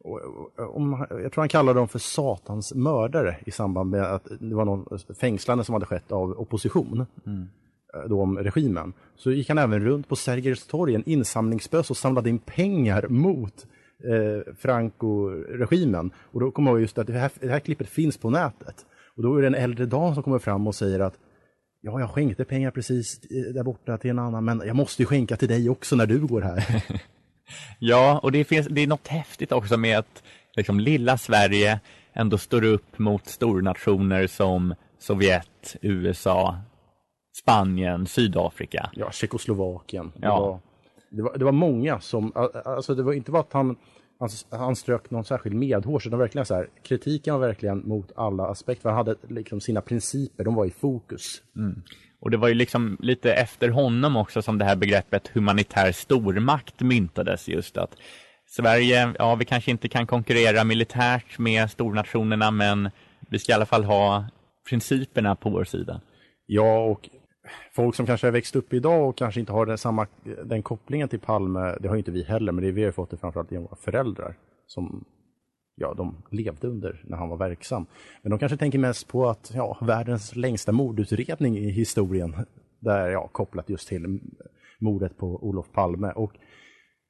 Och, 0.03 0.19
och, 0.21 0.75
om, 0.75 1.07
jag 1.09 1.31
tror 1.31 1.41
han 1.41 1.49
kallade 1.49 1.79
dem 1.79 1.87
för 1.87 1.99
satans 1.99 2.73
mördare 2.73 3.37
i 3.45 3.51
samband 3.51 3.89
med 3.89 4.03
att 4.03 4.27
det 4.39 4.55
var 4.55 4.65
någon 4.65 4.99
fängslande 5.19 5.63
som 5.63 5.73
hade 5.73 5.85
skett 5.85 6.11
av 6.11 6.29
opposition. 6.29 7.05
Mm. 7.25 7.47
Eh, 7.93 8.09
då 8.09 8.21
om 8.21 8.37
regimen. 8.37 8.93
Så 9.15 9.31
gick 9.31 9.49
han 9.49 9.57
även 9.57 9.79
runt 9.79 10.07
på 10.07 10.15
Sergels 10.15 10.67
torg, 10.67 10.95
en 10.95 11.09
insamlingsbös 11.09 11.89
och 11.89 11.97
samlade 11.97 12.29
in 12.29 12.39
pengar 12.39 13.07
mot 13.07 13.67
eh, 14.03 14.53
Franco-regimen. 14.57 16.11
Och 16.17 16.39
då 16.39 16.51
kommer 16.51 16.71
jag 16.71 16.75
ihåg 16.75 16.81
just 16.81 16.97
att 16.97 17.07
det 17.07 17.13
här, 17.13 17.31
det 17.39 17.49
här 17.49 17.59
klippet 17.59 17.89
finns 17.89 18.17
på 18.17 18.29
nätet. 18.29 18.75
Och 19.15 19.23
då 19.23 19.37
är 19.37 19.41
det 19.41 19.47
en 19.47 19.55
äldre 19.55 19.85
dam 19.85 20.13
som 20.13 20.23
kommer 20.23 20.39
fram 20.39 20.67
och 20.67 20.75
säger 20.75 20.99
att 20.99 21.17
Ja, 21.83 21.99
jag 21.99 22.09
skänkte 22.09 22.45
pengar 22.45 22.71
precis 22.71 23.19
eh, 23.23 23.53
där 23.53 23.63
borta 23.63 23.97
till 23.97 24.09
en 24.09 24.19
annan, 24.19 24.45
men 24.45 24.61
jag 24.65 24.75
måste 24.75 25.01
ju 25.01 25.05
skänka 25.05 25.37
till 25.37 25.47
dig 25.47 25.69
också 25.69 25.95
när 25.95 26.05
du 26.05 26.19
går 26.19 26.41
här. 26.41 26.83
Ja, 27.79 28.19
och 28.23 28.31
det, 28.31 28.43
finns, 28.43 28.67
det 28.67 28.81
är 28.81 28.87
något 28.87 29.07
häftigt 29.07 29.51
också 29.51 29.77
med 29.77 29.97
att 29.99 30.23
liksom, 30.55 30.79
lilla 30.79 31.17
Sverige 31.17 31.79
ändå 32.13 32.37
står 32.37 32.63
upp 32.63 32.99
mot 32.99 33.27
stornationer 33.27 34.27
som 34.27 34.75
Sovjet, 34.99 35.75
USA, 35.81 36.57
Spanien, 37.33 38.05
Sydafrika. 38.07 38.89
Ja, 38.93 39.11
Tjeckoslovakien. 39.11 40.11
Det, 40.15 40.27
Ja. 40.27 40.39
var, 40.39 40.59
det, 41.09 41.21
var, 41.21 41.37
det 41.37 41.45
var 41.45 41.51
många 41.51 41.99
som, 41.99 42.31
alltså 42.65 42.95
det 42.95 43.03
var 43.03 43.13
inte 43.13 43.31
bara 43.31 43.41
att 43.41 43.53
han, 43.53 43.75
han, 44.19 44.29
han 44.59 44.75
strök 44.75 45.09
någon 45.11 45.25
särskild 45.25 45.55
medhårs, 45.55 46.07
utan 46.07 46.19
verkligen 46.19 46.45
så 46.45 46.55
här, 46.55 46.67
kritiken 46.83 47.33
var 47.33 47.47
verkligen 47.47 47.87
mot 47.87 48.11
alla 48.15 48.47
aspekter. 48.47 48.89
Han 48.89 48.97
hade 48.97 49.15
liksom 49.29 49.61
sina 49.61 49.81
principer, 49.81 50.43
de 50.43 50.55
var 50.55 50.65
i 50.65 50.71
fokus. 50.71 51.41
Mm. 51.55 51.81
Och 52.19 52.31
det 52.31 52.37
var 52.37 52.47
ju 52.47 52.53
liksom 52.53 52.97
lite 52.99 53.33
efter 53.33 53.69
honom 53.69 54.15
också 54.17 54.41
som 54.41 54.57
det 54.57 54.65
här 54.65 54.75
begreppet 54.75 55.27
humanitär 55.27 55.91
stormakt 55.91 56.79
myntades 56.81 57.47
just 57.49 57.77
att 57.77 57.95
Sverige, 58.45 59.13
ja 59.19 59.35
vi 59.35 59.45
kanske 59.45 59.71
inte 59.71 59.87
kan 59.89 60.07
konkurrera 60.07 60.63
militärt 60.63 61.39
med 61.39 61.71
stornationerna 61.71 62.51
men 62.51 62.89
vi 63.29 63.39
ska 63.39 63.51
i 63.51 63.55
alla 63.55 63.65
fall 63.65 63.83
ha 63.83 64.25
principerna 64.69 65.35
på 65.35 65.49
vår 65.49 65.63
sida. 65.63 66.01
Ja, 66.45 66.79
och 66.85 67.09
folk 67.71 67.95
som 67.95 68.05
kanske 68.05 68.27
har 68.27 68.31
växt 68.31 68.55
upp 68.55 68.73
idag 68.73 69.09
och 69.09 69.17
kanske 69.17 69.39
inte 69.39 69.51
har 69.51 69.65
den, 69.65 69.77
samma, 69.77 70.07
den 70.43 70.63
kopplingen 70.63 71.09
till 71.09 71.19
Palme, 71.19 71.75
det 71.79 71.87
har 71.87 71.95
ju 71.95 71.99
inte 71.99 72.11
vi 72.11 72.23
heller, 72.23 72.51
men 72.51 72.63
det 72.63 72.71
vi 72.71 72.83
har 72.83 72.91
fått 72.91 73.09
det 73.09 73.17
framförallt 73.17 73.51
genom 73.51 73.63
våra 73.63 73.75
föräldrar 73.75 74.35
som 74.67 75.05
ja, 75.75 75.93
de 75.93 76.23
levde 76.29 76.67
under 76.67 77.03
när 77.07 77.17
han 77.17 77.29
var 77.29 77.37
verksam. 77.37 77.85
Men 78.21 78.29
de 78.29 78.39
kanske 78.39 78.57
tänker 78.57 78.79
mest 78.79 79.07
på 79.07 79.29
att 79.29 79.51
ja, 79.55 79.77
världens 79.81 80.35
längsta 80.35 80.71
mordutredning 80.71 81.57
i 81.57 81.69
historien, 81.69 82.35
där 82.79 83.09
ja, 83.09 83.27
kopplat 83.27 83.69
just 83.69 83.87
till 83.87 84.19
mordet 84.79 85.17
på 85.17 85.27
Olof 85.27 85.71
Palme. 85.71 86.11
Och 86.11 86.33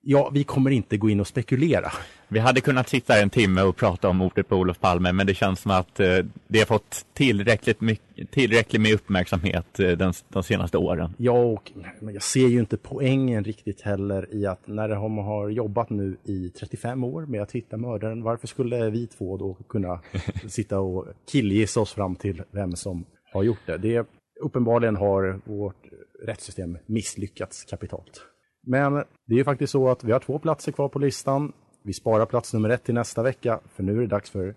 ja, 0.01 0.29
vi 0.33 0.43
kommer 0.43 0.71
inte 0.71 0.97
gå 0.97 1.09
in 1.09 1.19
och 1.19 1.27
spekulera. 1.27 1.91
Vi 2.27 2.39
hade 2.39 2.61
kunnat 2.61 2.89
sitta 2.89 3.21
en 3.21 3.29
timme 3.29 3.61
och 3.61 3.75
prata 3.75 4.09
om 4.09 4.17
mordet 4.17 4.47
på 4.47 4.55
Olof 4.55 4.79
Palme 4.79 5.11
men 5.11 5.27
det 5.27 5.33
känns 5.33 5.59
som 5.59 5.71
att 5.71 5.99
eh, 5.99 6.17
det 6.47 6.59
har 6.59 6.65
fått 6.65 7.05
tillräckligt, 7.13 7.81
mycket, 7.81 8.31
tillräckligt 8.31 8.81
med 8.81 8.93
uppmärksamhet 8.93 9.79
eh, 9.79 9.89
den, 9.89 10.13
de 10.29 10.43
senaste 10.43 10.77
åren. 10.77 11.13
Ja, 11.17 11.43
och 11.43 11.71
men 11.99 12.13
jag 12.13 12.23
ser 12.23 12.47
ju 12.47 12.59
inte 12.59 12.77
poängen 12.77 13.43
riktigt 13.43 13.81
heller 13.81 14.35
i 14.35 14.45
att 14.45 14.67
när 14.67 14.89
de 14.89 15.17
har 15.17 15.49
jobbat 15.49 15.89
nu 15.89 16.17
i 16.23 16.49
35 16.49 17.03
år 17.03 17.25
med 17.25 17.41
att 17.41 17.51
hitta 17.51 17.77
mördaren, 17.77 18.23
varför 18.23 18.47
skulle 18.47 18.89
vi 18.89 19.07
två 19.07 19.37
då 19.37 19.53
kunna 19.53 20.01
sitta 20.47 20.79
och 20.79 21.05
killgissa 21.31 21.79
oss 21.79 21.93
fram 21.93 22.15
till 22.15 22.43
vem 22.51 22.75
som 22.75 23.05
har 23.33 23.43
gjort 23.43 23.65
det? 23.65 23.77
det 23.77 24.07
uppenbarligen 24.41 24.95
har 24.95 25.41
vårt 25.45 25.85
rättssystem 26.25 26.77
misslyckats 26.85 27.65
kapitalt. 27.65 28.21
Men 28.63 28.93
det 28.93 29.33
är 29.33 29.37
ju 29.37 29.43
faktiskt 29.43 29.71
så 29.71 29.89
att 29.89 30.03
vi 30.03 30.11
har 30.11 30.19
två 30.19 30.39
platser 30.39 30.71
kvar 30.71 30.89
på 30.89 30.99
listan. 30.99 31.53
Vi 31.83 31.93
sparar 31.93 32.25
plats 32.25 32.53
nummer 32.53 32.69
ett 32.69 32.83
till 32.83 32.93
nästa 32.93 33.23
vecka, 33.23 33.59
för 33.75 33.83
nu 33.83 33.97
är 33.97 34.01
det 34.01 34.07
dags 34.07 34.29
för 34.29 34.55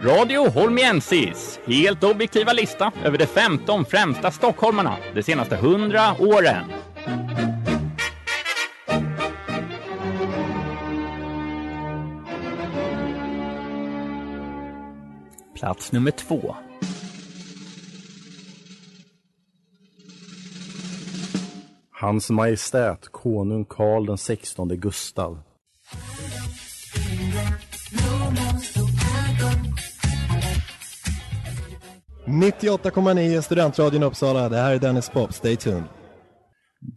Radio 0.00 0.50
Holmiensis, 0.50 1.60
helt 1.66 2.04
objektiva 2.04 2.52
lista 2.52 2.92
över 3.04 3.18
de 3.18 3.26
15 3.26 3.84
främsta 3.84 4.30
stockholmarna 4.30 4.96
de 5.14 5.22
senaste 5.22 5.54
100 5.56 6.00
åren. 6.18 6.64
Plats 15.54 15.92
nummer 15.92 16.10
två. 16.10 16.56
Hans 22.00 22.30
Majestät 22.30 23.08
konung 23.12 23.64
Karl 23.64 24.06
den 24.06 24.18
16 24.18 24.68
Gustav. 24.68 25.38
–98,9 32.26 33.40
Studentradion 33.40 34.02
Uppsala. 34.02 34.48
Det 34.48 34.56
här 34.56 34.74
är 34.74 34.78
Dennis 34.78 35.10
Pop. 35.10 35.32
Stay 35.32 35.56
tuned. 35.56 35.84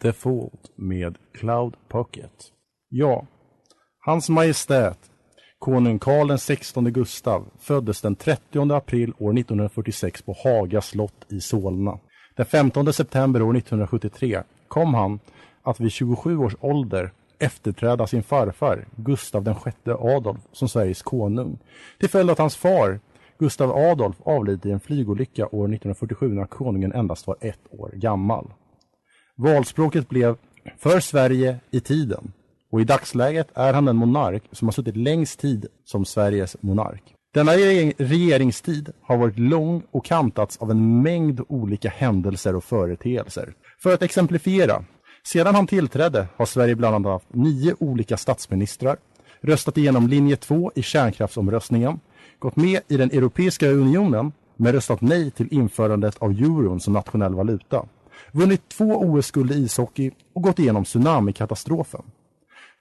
Default 0.01 0.77
med 0.77 1.17
Cloud 1.39 1.73
Pocket. 1.89 2.31
Ja, 2.89 3.27
Hans 3.99 4.29
Majestät 4.29 4.99
konung 5.59 5.99
Karl 5.99 6.27
den 6.27 6.39
16 6.39 6.93
Gustav 6.93 7.45
föddes 7.59 8.01
den 8.01 8.15
30 8.15 8.73
april 8.73 9.13
år 9.19 9.37
1946 9.37 10.21
på 10.21 10.35
Haga 10.43 10.81
slott 10.81 11.25
i 11.29 11.39
Solna. 11.39 11.99
Den 12.37 12.45
15 12.45 12.93
september 12.93 13.41
år 13.41 13.57
1973 13.57 14.43
kom 14.71 14.93
han 14.93 15.19
att 15.63 15.79
vid 15.79 15.91
27 15.91 16.37
års 16.37 16.55
ålder 16.59 17.11
efterträda 17.39 18.07
sin 18.07 18.23
farfar 18.23 18.85
Gustav 18.95 19.43
den 19.43 19.55
sjätte 19.55 19.93
Adolf 19.93 20.39
som 20.51 20.69
Sveriges 20.69 21.01
konung. 21.01 21.57
Till 21.99 22.09
följd 22.09 22.29
av 22.29 22.33
att 22.33 22.39
hans 22.39 22.55
far 22.55 22.99
Gustav 23.39 23.71
Adolf 23.71 24.15
avlidit 24.23 24.65
i 24.65 24.71
en 24.71 24.79
flygolycka 24.79 25.45
år 25.45 25.65
1947 25.65 26.33
när 26.33 26.45
konungen 26.45 26.93
endast 26.93 27.27
var 27.27 27.35
ett 27.41 27.59
år 27.69 27.91
gammal. 27.93 28.53
Valspråket 29.35 30.09
blev 30.09 30.35
för 30.77 30.99
Sverige 30.99 31.59
i 31.71 31.79
tiden 31.79 32.33
och 32.71 32.81
i 32.81 32.83
dagsläget 32.83 33.47
är 33.53 33.73
han 33.73 33.85
den 33.85 33.95
monark 33.95 34.43
som 34.51 34.67
har 34.67 34.73
suttit 34.73 34.97
längst 34.97 35.39
tid 35.39 35.65
som 35.85 36.05
Sveriges 36.05 36.57
monark. 36.61 37.03
Denna 37.33 37.51
regeringstid 37.97 38.89
har 39.01 39.17
varit 39.17 39.39
lång 39.39 39.83
och 39.91 40.05
kantats 40.05 40.57
av 40.57 40.71
en 40.71 41.01
mängd 41.01 41.41
olika 41.47 41.89
händelser 41.89 42.55
och 42.55 42.63
företeelser. 42.63 43.53
För 43.83 43.93
att 43.93 44.01
exemplifiera, 44.01 44.83
sedan 45.23 45.55
han 45.55 45.67
tillträdde 45.67 46.27
har 46.35 46.45
Sverige 46.45 46.75
bland 46.75 46.95
annat 46.95 47.11
haft 47.11 47.33
nio 47.33 47.75
olika 47.79 48.17
statsministrar, 48.17 48.97
röstat 49.41 49.77
igenom 49.77 50.07
linje 50.07 50.35
2 50.35 50.71
i 50.75 50.81
kärnkraftsomröstningen, 50.81 51.99
gått 52.39 52.55
med 52.55 52.81
i 52.87 52.97
den 52.97 53.11
Europeiska 53.11 53.67
unionen 53.69 54.31
men 54.57 54.73
röstat 54.73 55.01
nej 55.01 55.31
till 55.31 55.53
införandet 55.53 56.17
av 56.17 56.31
euron 56.31 56.79
som 56.79 56.93
nationell 56.93 57.33
valuta, 57.33 57.85
vunnit 58.31 58.69
två 58.69 58.85
OS-guld 58.85 59.51
i 59.51 59.55
ishockey 59.55 60.11
och 60.33 60.43
gått 60.43 60.59
igenom 60.59 60.83
tsunamikatastrofen. 60.83 62.01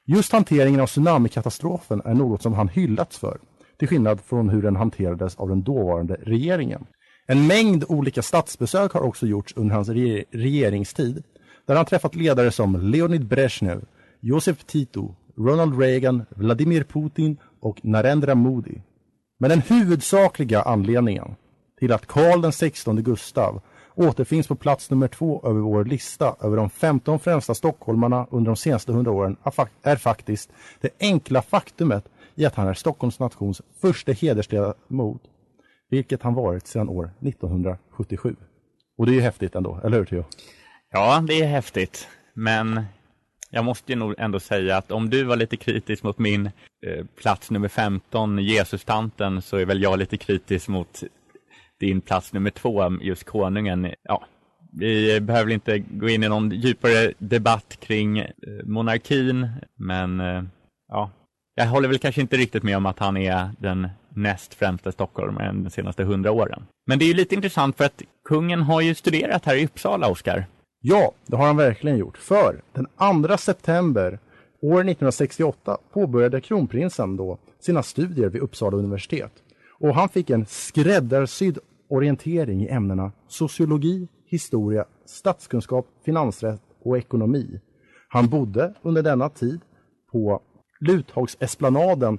Just 0.06 0.32
hanteringen 0.32 0.80
av 0.80 0.86
tsunamikatastrofen 0.86 2.02
är 2.04 2.14
något 2.14 2.42
som 2.42 2.54
han 2.54 2.68
hyllats 2.68 3.18
för, 3.18 3.38
till 3.78 3.88
skillnad 3.88 4.20
från 4.20 4.48
hur 4.48 4.62
den 4.62 4.76
hanterades 4.76 5.36
av 5.36 5.48
den 5.48 5.62
dåvarande 5.62 6.16
regeringen. 6.22 6.86
En 7.30 7.46
mängd 7.46 7.84
olika 7.88 8.22
statsbesök 8.22 8.92
har 8.92 9.00
också 9.00 9.26
gjorts 9.26 9.52
under 9.56 9.74
hans 9.74 9.88
re 9.88 10.24
regeringstid, 10.30 11.22
där 11.66 11.76
han 11.76 11.86
träffat 11.86 12.14
ledare 12.14 12.50
som 12.50 12.90
Leonid 12.90 13.26
Brezhnev, 13.26 13.84
Josef 14.20 14.64
Tito, 14.64 15.14
Ronald 15.36 15.80
Reagan, 15.80 16.26
Vladimir 16.30 16.84
Putin 16.84 17.36
och 17.60 17.84
Narendra 17.84 18.34
Modi. 18.34 18.82
Men 19.38 19.50
den 19.50 19.60
huvudsakliga 19.60 20.62
anledningen 20.62 21.34
till 21.78 21.92
att 21.92 22.06
Karl 22.06 22.40
den 22.40 22.52
16 22.52 23.02
Gustav 23.02 23.60
återfinns 23.94 24.48
på 24.48 24.54
plats 24.54 24.90
nummer 24.90 25.08
två 25.08 25.42
över 25.44 25.60
vår 25.60 25.84
lista 25.84 26.36
över 26.40 26.56
de 26.56 26.70
15 26.70 27.18
främsta 27.18 27.54
stockholmarna 27.54 28.26
under 28.30 28.50
de 28.50 28.56
senaste 28.56 28.92
100 28.92 29.10
åren 29.10 29.36
är 29.82 29.96
faktiskt 29.96 30.50
det 30.80 30.90
enkla 31.00 31.42
faktumet 31.42 32.04
i 32.34 32.46
att 32.46 32.54
han 32.54 32.68
är 32.68 32.74
Stockholms 32.74 33.18
nations 33.18 33.62
första 33.80 34.12
hedersledamot, 34.12 35.22
vilket 35.90 36.22
han 36.22 36.34
varit 36.34 36.66
sedan 36.66 36.88
år 36.88 37.10
1977. 37.20 38.36
Och 38.98 39.06
det 39.06 39.12
är 39.12 39.14
ju 39.14 39.20
häftigt 39.20 39.54
ändå, 39.54 39.80
eller 39.84 39.98
hur 39.98 40.04
Theo? 40.04 40.24
Ja, 40.90 41.24
det 41.28 41.40
är 41.40 41.46
häftigt, 41.46 42.08
men 42.34 42.84
jag 43.50 43.64
måste 43.64 43.92
ju 43.92 43.98
nog 43.98 44.14
ändå 44.18 44.40
säga 44.40 44.76
att 44.76 44.90
om 44.90 45.10
du 45.10 45.24
var 45.24 45.36
lite 45.36 45.56
kritisk 45.56 46.02
mot 46.02 46.18
min 46.18 46.46
eh, 46.86 47.06
plats 47.22 47.50
nummer 47.50 47.68
15, 47.68 48.38
Jesus-tanten, 48.38 49.42
så 49.42 49.56
är 49.56 49.64
väl 49.64 49.82
jag 49.82 49.98
lite 49.98 50.16
kritisk 50.16 50.68
mot 50.68 51.02
din 51.80 52.00
plats 52.00 52.32
nummer 52.32 52.50
två, 52.50 52.98
just 53.02 53.24
konungen. 53.24 53.94
Ja, 54.02 54.24
vi 54.72 55.20
behöver 55.20 55.52
inte 55.52 55.78
gå 55.78 56.08
in 56.08 56.24
i 56.24 56.28
någon 56.28 56.50
djupare 56.50 57.12
debatt 57.18 57.76
kring 57.80 58.18
eh, 58.18 58.28
monarkin, 58.64 59.48
men 59.76 60.20
eh, 60.20 60.42
ja, 60.88 61.10
jag 61.54 61.66
håller 61.66 61.88
väl 61.88 61.98
kanske 61.98 62.20
inte 62.20 62.36
riktigt 62.36 62.62
med 62.62 62.76
om 62.76 62.86
att 62.86 62.98
han 62.98 63.16
är 63.16 63.50
den 63.58 63.88
näst 64.14 64.54
främsta 64.54 64.92
stockholmaren 64.92 65.64
de 65.64 65.70
senaste 65.70 66.04
hundra 66.04 66.30
åren. 66.30 66.62
Men 66.86 66.98
det 66.98 67.04
är 67.04 67.06
ju 67.06 67.14
lite 67.14 67.34
intressant 67.34 67.76
för 67.76 67.84
att 67.84 68.02
kungen 68.24 68.62
har 68.62 68.80
ju 68.80 68.94
studerat 68.94 69.44
här 69.44 69.56
i 69.56 69.64
Uppsala, 69.64 70.08
Oskar. 70.08 70.46
Ja, 70.80 71.12
det 71.26 71.36
har 71.36 71.46
han 71.46 71.56
verkligen 71.56 71.98
gjort. 71.98 72.16
För 72.18 72.62
den 72.72 72.86
2 73.26 73.36
september 73.36 74.18
år 74.62 74.80
1968 74.80 75.78
påbörjade 75.92 76.40
kronprinsen 76.40 77.16
då 77.16 77.38
sina 77.60 77.82
studier 77.82 78.28
vid 78.28 78.42
Uppsala 78.42 78.76
universitet. 78.76 79.32
Och 79.78 79.94
han 79.94 80.08
fick 80.08 80.30
en 80.30 80.46
skräddarsydd 80.46 81.58
orientering 81.90 82.62
i 82.62 82.68
ämnena 82.68 83.12
sociologi, 83.28 84.08
historia, 84.26 84.84
statskunskap, 85.06 85.86
finansrätt 86.04 86.62
och 86.84 86.98
ekonomi. 86.98 87.60
Han 88.08 88.28
bodde 88.28 88.74
under 88.82 89.02
denna 89.02 89.28
tid 89.28 89.60
på 90.12 90.42
Luthagsesplanaden 90.80 92.18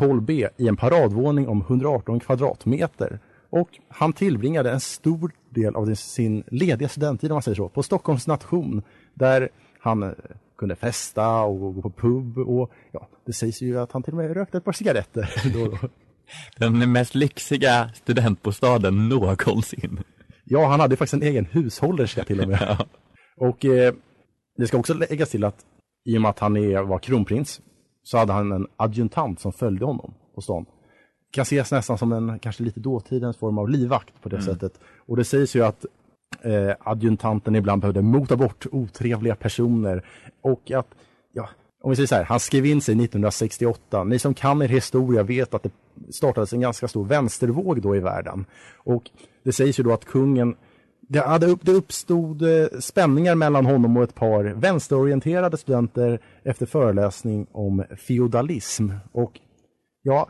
12B 0.00 0.48
i 0.56 0.68
en 0.68 0.76
paradvåning 0.76 1.48
om 1.48 1.60
118 1.60 2.20
kvadratmeter 2.20 3.18
och 3.50 3.68
han 3.88 4.12
tillbringade 4.12 4.70
en 4.70 4.80
stor 4.80 5.32
del 5.50 5.76
av 5.76 5.94
sin 5.94 6.44
lediga 6.46 6.88
studenttid, 6.88 7.30
om 7.30 7.34
man 7.34 7.42
säger 7.42 7.56
så, 7.56 7.68
på 7.68 7.82
Stockholms 7.82 8.26
nation 8.26 8.82
där 9.14 9.48
han 9.80 10.02
eh, 10.02 10.10
kunde 10.58 10.76
festa 10.76 11.40
och 11.40 11.74
gå 11.74 11.82
på 11.82 11.90
pub 11.90 12.38
och 12.38 12.70
ja, 12.92 13.08
det 13.26 13.32
sägs 13.32 13.62
ju 13.62 13.78
att 13.78 13.92
han 13.92 14.02
till 14.02 14.12
och 14.12 14.16
med 14.16 14.34
rökte 14.34 14.58
ett 14.58 14.64
par 14.64 14.72
cigaretter 14.72 15.52
då 15.54 15.62
och 15.64 15.70
då. 15.70 15.88
Den 16.56 16.92
mest 16.92 17.14
lyxiga 17.14 17.90
studentbostaden 17.94 19.08
någonsin. 19.08 20.00
Ja, 20.44 20.66
han 20.66 20.80
hade 20.80 20.96
faktiskt 20.96 21.22
en 21.22 21.28
egen 21.28 21.44
hushållerska 21.44 22.24
till 22.24 22.40
och 22.40 22.48
med. 22.48 22.58
ja. 22.78 22.86
Och 23.36 23.64
eh, 23.64 23.94
det 24.56 24.66
ska 24.66 24.78
också 24.78 24.94
läggas 24.94 25.30
till 25.30 25.44
att 25.44 25.64
i 26.04 26.16
och 26.16 26.22
med 26.22 26.28
att 26.28 26.38
han 26.38 26.56
är, 26.56 26.82
var 26.82 26.98
kronprins 26.98 27.60
så 28.02 28.18
hade 28.18 28.32
han 28.32 28.52
en 28.52 28.66
adjutant 28.76 29.40
som 29.40 29.52
följde 29.52 29.84
honom 29.84 30.14
på 30.34 30.40
stan. 30.40 30.66
Kan 31.30 31.42
ses 31.42 31.72
nästan 31.72 31.98
som 31.98 32.12
en 32.12 32.38
kanske 32.38 32.62
lite 32.62 32.80
dåtidens 32.80 33.36
form 33.36 33.58
av 33.58 33.68
livvakt 33.68 34.22
på 34.22 34.28
det 34.28 34.36
mm. 34.36 34.46
sättet. 34.46 34.80
Och 35.06 35.16
det 35.16 35.24
sägs 35.24 35.56
ju 35.56 35.64
att 35.64 35.84
eh, 36.42 36.74
adjutanten 36.80 37.56
ibland 37.56 37.80
behövde 37.80 38.02
mota 38.02 38.36
bort 38.36 38.66
otrevliga 38.72 39.34
personer 39.34 40.04
och 40.42 40.70
att 40.70 40.86
ja, 41.32 41.48
om 41.82 41.90
vi 41.90 41.96
säger 41.96 42.06
så 42.06 42.14
här, 42.14 42.24
han 42.24 42.40
skrev 42.40 42.66
in 42.66 42.80
sig 42.80 42.92
1968. 42.92 44.04
Ni 44.04 44.18
som 44.18 44.34
kan 44.34 44.62
er 44.62 44.68
historia 44.68 45.22
vet 45.22 45.54
att 45.54 45.62
det 45.62 45.70
startades 46.10 46.52
en 46.52 46.60
ganska 46.60 46.88
stor 46.88 47.04
vänstervåg 47.04 47.82
då 47.82 47.96
i 47.96 48.00
världen. 48.00 48.44
Och 48.76 49.10
det 49.42 49.52
sägs 49.52 49.80
ju 49.80 49.84
då 49.84 49.92
att 49.92 50.04
kungen 50.04 50.56
det, 51.12 51.20
hade, 51.20 51.56
det 51.62 51.72
uppstod 51.72 52.42
eh, 52.42 52.66
spänningar 52.80 53.34
mellan 53.34 53.66
honom 53.66 53.96
och 53.96 54.02
ett 54.02 54.14
par 54.14 54.44
vänsterorienterade 54.44 55.56
studenter 55.56 56.20
efter 56.44 56.66
föreläsning 56.66 57.46
om 57.52 57.84
feodalism. 58.08 58.88
Och 59.12 59.40
ja, 60.02 60.28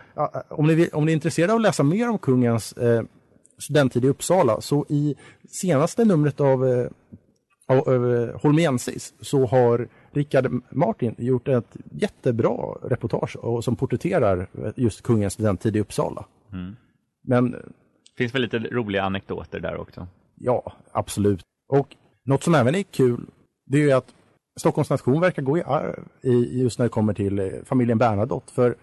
om 0.48 0.66
ni, 0.66 0.88
om 0.92 1.04
ni 1.04 1.12
är 1.12 1.14
intresserade 1.14 1.52
av 1.52 1.56
att 1.56 1.62
läsa 1.62 1.82
mer 1.82 2.08
om 2.08 2.18
kungens 2.18 2.72
eh, 2.72 3.02
studenttid 3.58 4.04
i 4.04 4.08
Uppsala 4.08 4.60
så 4.60 4.86
i 4.88 5.14
senaste 5.48 6.04
numret 6.04 6.40
av, 6.40 6.68
eh, 6.68 6.86
av, 7.68 7.78
av 7.78 8.32
Holmiensis 8.42 9.14
så 9.20 9.46
har 9.46 9.88
Rickard 10.12 10.62
Martin 10.70 11.14
gjort 11.18 11.48
ett 11.48 11.76
jättebra 11.92 12.78
reportage 12.82 13.36
och, 13.36 13.64
som 13.64 13.76
porträtterar 13.76 14.48
just 14.76 15.02
kungens 15.02 15.32
studenttid 15.32 15.76
i 15.76 15.80
Uppsala. 15.80 16.26
Mm. 16.52 16.76
Men... 17.22 17.56
Finns 18.18 18.34
väl 18.34 18.42
lite 18.42 18.58
roliga 18.58 19.02
anekdoter 19.02 19.60
där 19.60 19.76
också? 19.76 20.06
Ja, 20.42 20.72
absolut. 20.92 21.40
Och 21.68 21.96
något 22.24 22.42
som 22.42 22.54
även 22.54 22.74
är 22.74 22.82
kul, 22.82 23.26
det 23.66 23.78
är 23.78 23.82
ju 23.82 23.92
att 23.92 24.14
Stockholms 24.60 24.90
nation 24.90 25.20
verkar 25.20 25.42
gå 25.42 25.58
i 25.58 25.62
arv 25.62 26.04
i, 26.22 26.62
just 26.62 26.78
när 26.78 26.86
det 26.86 26.90
kommer 26.90 27.14
till 27.14 27.38
eh, 27.38 27.46
familjen 27.64 27.98
Bernadotte. 27.98 28.52
För 28.52 28.76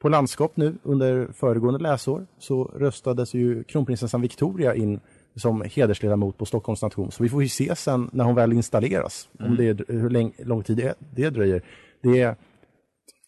på 0.00 0.08
landskap 0.08 0.56
nu 0.56 0.74
under 0.82 1.28
föregående 1.32 1.78
läsår 1.78 2.26
så 2.38 2.64
röstades 2.64 3.34
ju 3.34 3.64
kronprinsessan 3.64 4.20
Victoria 4.20 4.74
in 4.74 5.00
som 5.36 5.62
hedersledamot 5.62 6.38
på 6.38 6.46
Stockholms 6.46 6.82
nation. 6.82 7.10
Så 7.10 7.22
vi 7.22 7.28
får 7.28 7.42
ju 7.42 7.48
se 7.48 7.76
sen 7.76 8.10
när 8.12 8.24
hon 8.24 8.34
väl 8.34 8.52
installeras, 8.52 9.28
mm. 9.38 9.50
om 9.50 9.56
det 9.56 9.68
är, 9.68 9.84
hur 9.88 10.44
lång 10.44 10.62
tid 10.62 10.76
det, 10.76 10.94
det 11.14 11.30
dröjer. 11.30 11.62
Det 12.02 12.20
är, 12.20 12.36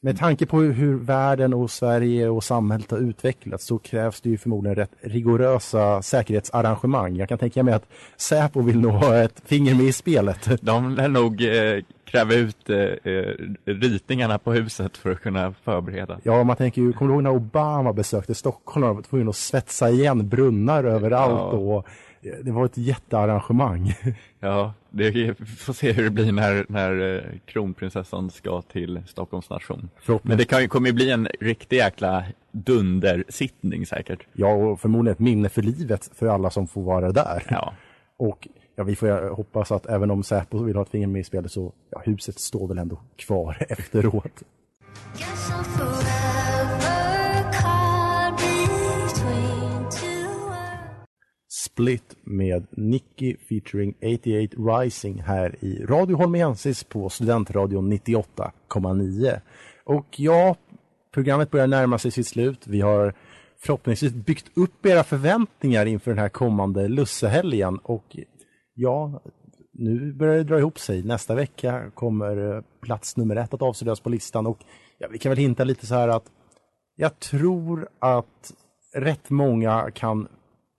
med 0.05 0.19
tanke 0.19 0.47
på 0.47 0.61
hur 0.61 0.95
världen 0.95 1.55
och 1.55 1.71
Sverige 1.71 2.29
och 2.29 2.45
samhället 2.45 2.91
har 2.91 2.99
utvecklats 2.99 3.67
så 3.67 3.79
krävs 3.79 4.21
det 4.21 4.31
ju 4.31 4.39
förmodligen 4.39 4.77
rätt 4.77 4.91
rigorösa 5.01 6.03
säkerhetsarrangemang. 6.03 7.17
Jag 7.17 7.29
kan 7.29 7.39
tänka 7.39 7.63
mig 7.63 7.75
att 7.75 7.87
Säpo 8.17 8.63
vill 8.63 8.81
nog 8.81 8.93
ha 8.93 9.17
ett 9.17 9.43
finger 9.45 9.75
med 9.75 9.85
i 9.85 9.93
spelet. 9.93 10.49
De 10.63 10.95
lär 10.95 11.09
nog 11.09 11.43
eh, 11.43 11.85
kräva 12.05 12.35
ut 12.35 12.71
eh, 12.71 12.77
eh, 12.79 13.35
ritningarna 13.65 14.39
på 14.39 14.53
huset 14.53 14.97
för 14.97 15.11
att 15.11 15.21
kunna 15.21 15.55
förbereda. 15.65 16.19
Ja, 16.23 16.45
man 16.45 16.57
tänker 16.57 16.83
ju, 16.83 16.93
kommer 16.93 17.09
du 17.09 17.15
ihåg 17.15 17.23
när 17.23 17.37
Obama 17.37 17.93
besökte 17.93 18.35
Stockholm 18.35 18.87
och 18.87 18.95
var 18.95 19.03
tvungen 19.03 19.29
att 19.29 19.37
svetsa 19.37 19.91
igen 19.91 20.29
brunnar 20.29 20.85
överallt 20.85 21.33
ja. 21.33 21.59
och 21.59 21.87
det 22.23 22.53
var 22.53 22.65
ett 22.65 22.79
jättearrangemang. 22.79 23.95
Ja, 24.45 24.75
det, 24.91 25.11
vi 25.11 25.35
får 25.35 25.73
se 25.73 25.93
hur 25.93 26.05
det 26.05 26.11
blir 26.11 26.33
när, 26.33 26.67
när 26.69 27.17
eh, 27.17 27.39
kronprinsessan 27.47 28.31
ska 28.31 28.63
till 28.63 29.03
Stockholms 29.07 29.51
nation. 29.51 29.89
Men 30.23 30.39
det 30.39 30.45
kan, 30.45 30.69
kommer 30.69 30.89
ju 30.89 30.93
bli 30.93 31.11
en 31.11 31.29
riktig 31.41 31.77
jäkla 31.77 32.25
dundersittning 32.53 33.87
säkert. 33.87 34.27
Ja, 34.33 34.55
och 34.55 34.81
förmodligen 34.81 35.13
ett 35.13 35.19
minne 35.19 35.49
för 35.49 35.63
livet 35.63 36.11
för 36.15 36.27
alla 36.27 36.51
som 36.51 36.69
får 36.69 36.83
vara 36.83 37.13
där. 37.13 37.43
Ja. 37.49 37.75
Och 38.17 38.49
ja, 38.77 38.85
vi 38.85 38.97
får 38.97 39.35
hoppas 39.35 39.73
att 39.73 39.87
även 39.87 40.11
om 40.11 40.23
Säpo 40.23 40.65
vill 40.65 40.77
ha 40.77 40.83
ett 40.83 40.91
finger 40.91 41.07
med 41.07 41.21
i 41.21 41.25
spelet 41.25 41.53
så 41.53 41.73
ja, 41.91 42.03
huset 42.05 42.41
står 42.41 42.69
väl 42.69 42.79
ändå 42.79 43.01
kvar 43.17 43.57
efteråt. 43.69 44.43
Split 51.73 52.17
med 52.25 52.67
Nicky 52.71 53.37
featuring 53.37 53.95
88 54.01 54.81
Rising 54.81 55.23
här 55.23 55.65
i 55.65 55.85
Radio 55.85 56.17
Holmiensis 56.17 56.85
på 56.85 57.09
Studentradion 57.09 57.93
98,9. 57.93 59.41
Och 59.85 60.07
ja, 60.21 60.57
programmet 61.15 61.51
börjar 61.51 61.67
närma 61.67 61.99
sig 61.99 62.11
sitt 62.11 62.27
slut. 62.27 62.67
Vi 62.67 62.81
har 62.81 63.15
förhoppningsvis 63.59 64.13
byggt 64.13 64.51
upp 64.55 64.87
era 64.87 65.05
förväntningar 65.05 65.87
inför 65.87 66.11
den 66.11 66.19
här 66.19 66.29
kommande 66.29 66.89
lussehelgen 66.89 67.79
och 67.79 68.17
ja, 68.75 69.23
nu 69.73 70.13
börjar 70.13 70.37
det 70.37 70.45
dra 70.45 70.59
ihop 70.59 70.79
sig. 70.79 71.03
Nästa 71.03 71.35
vecka 71.35 71.91
kommer 71.95 72.57
eh, 72.57 72.63
plats 72.81 73.17
nummer 73.17 73.37
ett 73.37 73.55
att 73.55 73.63
avslöjas 73.63 74.01
på 74.01 74.11
listan 74.11 74.47
och 74.47 74.59
ja, 74.99 75.09
vi 75.11 75.19
kan 75.19 75.31
väl 75.31 75.39
hinta 75.39 75.65
lite 75.65 75.87
så 75.87 75.95
här 75.95 76.09
att 76.09 76.25
jag 76.97 77.19
tror 77.19 77.89
att 77.99 78.53
rätt 78.95 79.31
många 79.31 79.91
kan 79.91 80.29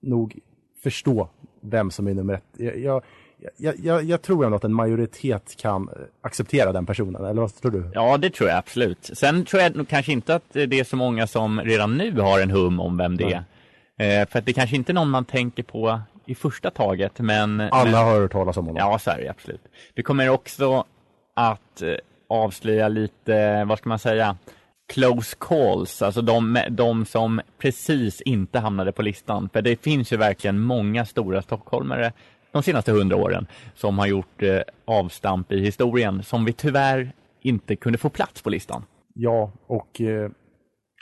nog 0.01 0.39
förstå 0.83 1.29
vem 1.61 1.91
som 1.91 2.07
är 2.07 2.13
nummer 2.13 2.33
ett. 2.33 2.43
Jag, 2.57 2.77
jag, 2.77 3.03
jag, 3.57 3.75
jag, 3.79 4.03
jag 4.03 4.21
tror 4.21 4.45
ändå 4.45 4.57
att 4.57 4.63
en 4.63 4.73
majoritet 4.73 5.55
kan 5.57 5.89
acceptera 6.21 6.71
den 6.71 6.85
personen, 6.85 7.25
eller 7.25 7.41
vad 7.41 7.55
tror 7.55 7.71
du? 7.71 7.91
Ja, 7.93 8.17
det 8.17 8.29
tror 8.29 8.49
jag 8.49 8.57
absolut. 8.57 9.09
Sen 9.13 9.45
tror 9.45 9.61
jag 9.61 9.87
kanske 9.89 10.11
inte 10.11 10.35
att 10.35 10.53
det 10.53 10.79
är 10.79 10.83
så 10.83 10.95
många 10.95 11.27
som 11.27 11.61
redan 11.61 11.97
nu 11.97 12.19
har 12.19 12.39
en 12.39 12.51
hum 12.51 12.79
om 12.79 12.97
vem 12.97 13.17
det 13.17 13.23
är. 13.23 13.43
Eh, 13.97 14.27
för 14.27 14.39
att 14.39 14.45
det 14.45 14.53
kanske 14.53 14.75
inte 14.75 14.91
är 14.91 14.93
någon 14.93 15.09
man 15.09 15.25
tänker 15.25 15.63
på 15.63 16.01
i 16.25 16.35
första 16.35 16.69
taget, 16.69 17.19
men... 17.19 17.61
Alla 17.61 17.83
men, 17.83 17.93
har 17.93 18.19
hört 18.19 18.31
talas 18.31 18.57
om 18.57 18.65
honom. 18.65 18.79
Ja, 18.79 18.99
så 18.99 19.11
är 19.11 19.17
det 19.17 19.29
absolut. 19.29 19.61
Vi 19.95 20.03
kommer 20.03 20.29
också 20.29 20.85
att 21.33 21.81
eh, 21.81 21.93
avslöja 22.29 22.87
lite, 22.87 23.63
vad 23.65 23.77
ska 23.77 23.89
man 23.89 23.99
säga, 23.99 24.37
close 24.93 25.35
calls, 25.39 26.01
alltså 26.01 26.21
de, 26.21 26.59
de 26.69 27.05
som 27.05 27.41
precis 27.57 28.21
inte 28.21 28.59
hamnade 28.59 28.91
på 28.91 29.01
listan. 29.01 29.49
För 29.53 29.61
det 29.61 29.83
finns 29.83 30.13
ju 30.13 30.17
verkligen 30.17 30.59
många 30.59 31.05
stora 31.05 31.41
stockholmare 31.41 32.13
de 32.51 32.63
senaste 32.63 32.91
hundra 32.91 33.15
åren 33.15 33.47
som 33.75 33.99
har 33.99 34.07
gjort 34.07 34.43
eh, 34.43 34.59
avstamp 34.85 35.51
i 35.51 35.59
historien 35.59 36.23
som 36.23 36.45
vi 36.45 36.53
tyvärr 36.53 37.11
inte 37.41 37.75
kunde 37.75 37.97
få 37.97 38.09
plats 38.09 38.41
på 38.41 38.49
listan. 38.49 38.85
Ja, 39.13 39.51
och 39.67 40.01
eh, 40.01 40.29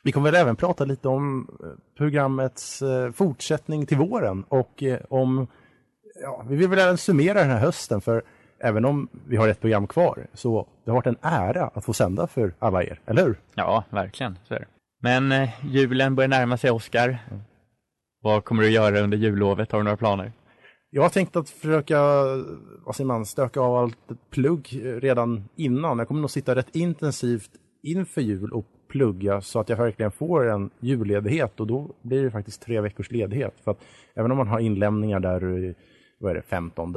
vi 0.04 0.12
kommer 0.12 0.32
väl 0.32 0.42
även 0.42 0.56
prata 0.56 0.86
lite 0.86 1.08
om 1.08 1.48
eh, 1.64 1.70
programmets 1.98 2.82
eh, 2.82 3.12
fortsättning 3.12 3.86
till 3.86 3.98
våren 3.98 4.44
och 4.50 4.84
eh, 4.84 5.00
om, 5.10 5.48
ja, 6.22 6.46
vi 6.50 6.56
vill 6.56 6.68
väl 6.68 6.80
även 6.80 6.98
summera 6.98 7.40
den 7.40 7.50
här 7.50 7.60
hösten 7.60 8.02
för 8.02 8.24
även 8.64 8.86
om 8.86 9.08
vi 9.28 9.38
har 9.38 9.48
ett 9.48 9.62
program 9.62 9.88
kvar 9.88 10.28
så 10.34 10.68
det 10.86 10.92
har 10.92 10.96
varit 10.96 11.08
en 11.08 11.18
ära 11.22 11.68
att 11.68 11.86
få 11.86 11.94
sända 11.94 12.28
för 12.28 12.54
alla 12.60 12.84
er, 12.84 13.00
eller 13.06 13.26
hur? 13.26 13.36
Ja, 13.56 13.84
verkligen. 13.90 14.38
Så 14.48 14.54
är 14.54 14.60
det. 14.60 14.68
Men 15.02 15.32
eh, 15.32 15.50
julen 15.66 16.16
börjar 16.16 16.28
närma 16.28 16.58
sig, 16.58 16.72
Oskar. 16.72 17.08
Mm. 17.08 17.42
Vad 18.22 18.44
kommer 18.44 18.64
du 18.64 18.70
göra 18.70 19.00
under 19.00 19.18
jullovet? 19.18 19.72
Har 19.72 19.80
du 19.80 19.84
några 19.84 19.98
planer? 19.98 20.32
Jag 20.90 21.02
har 21.02 21.10
tänkt 21.10 21.36
att 21.36 21.50
försöka 21.50 22.00
vad 22.86 22.96
säger 22.96 23.08
man, 23.08 23.26
stöka 23.26 23.60
av 23.60 23.76
allt 23.76 23.98
plugg 24.30 24.82
redan 24.84 25.44
innan. 25.56 25.98
Jag 26.00 26.08
kommer 26.08 26.22
nog 26.22 26.30
sitta 26.30 26.56
rätt 26.56 26.76
intensivt 26.76 27.52
inför 27.84 28.22
jul 28.22 28.52
och 28.52 28.66
plugga 28.90 29.42
så 29.42 29.60
att 29.60 29.70
jag 29.70 29.78
verkligen 29.78 30.12
får 30.12 30.50
en 30.50 30.70
julledighet 30.80 31.60
och 31.60 31.68
då 31.68 31.96
blir 32.02 32.24
det 32.24 32.32
faktiskt 32.32 32.62
tre 32.62 32.82
veckors 32.82 33.12
ledighet. 33.12 33.54
För 33.64 33.72
att 33.72 33.80
även 34.16 34.32
om 34.32 34.38
man 34.38 34.48
har 34.48 34.60
inlämningar 34.60 35.20
där 35.20 35.76
vad 36.22 36.32
är 36.32 36.36
det, 36.36 36.42
15, 36.42 36.96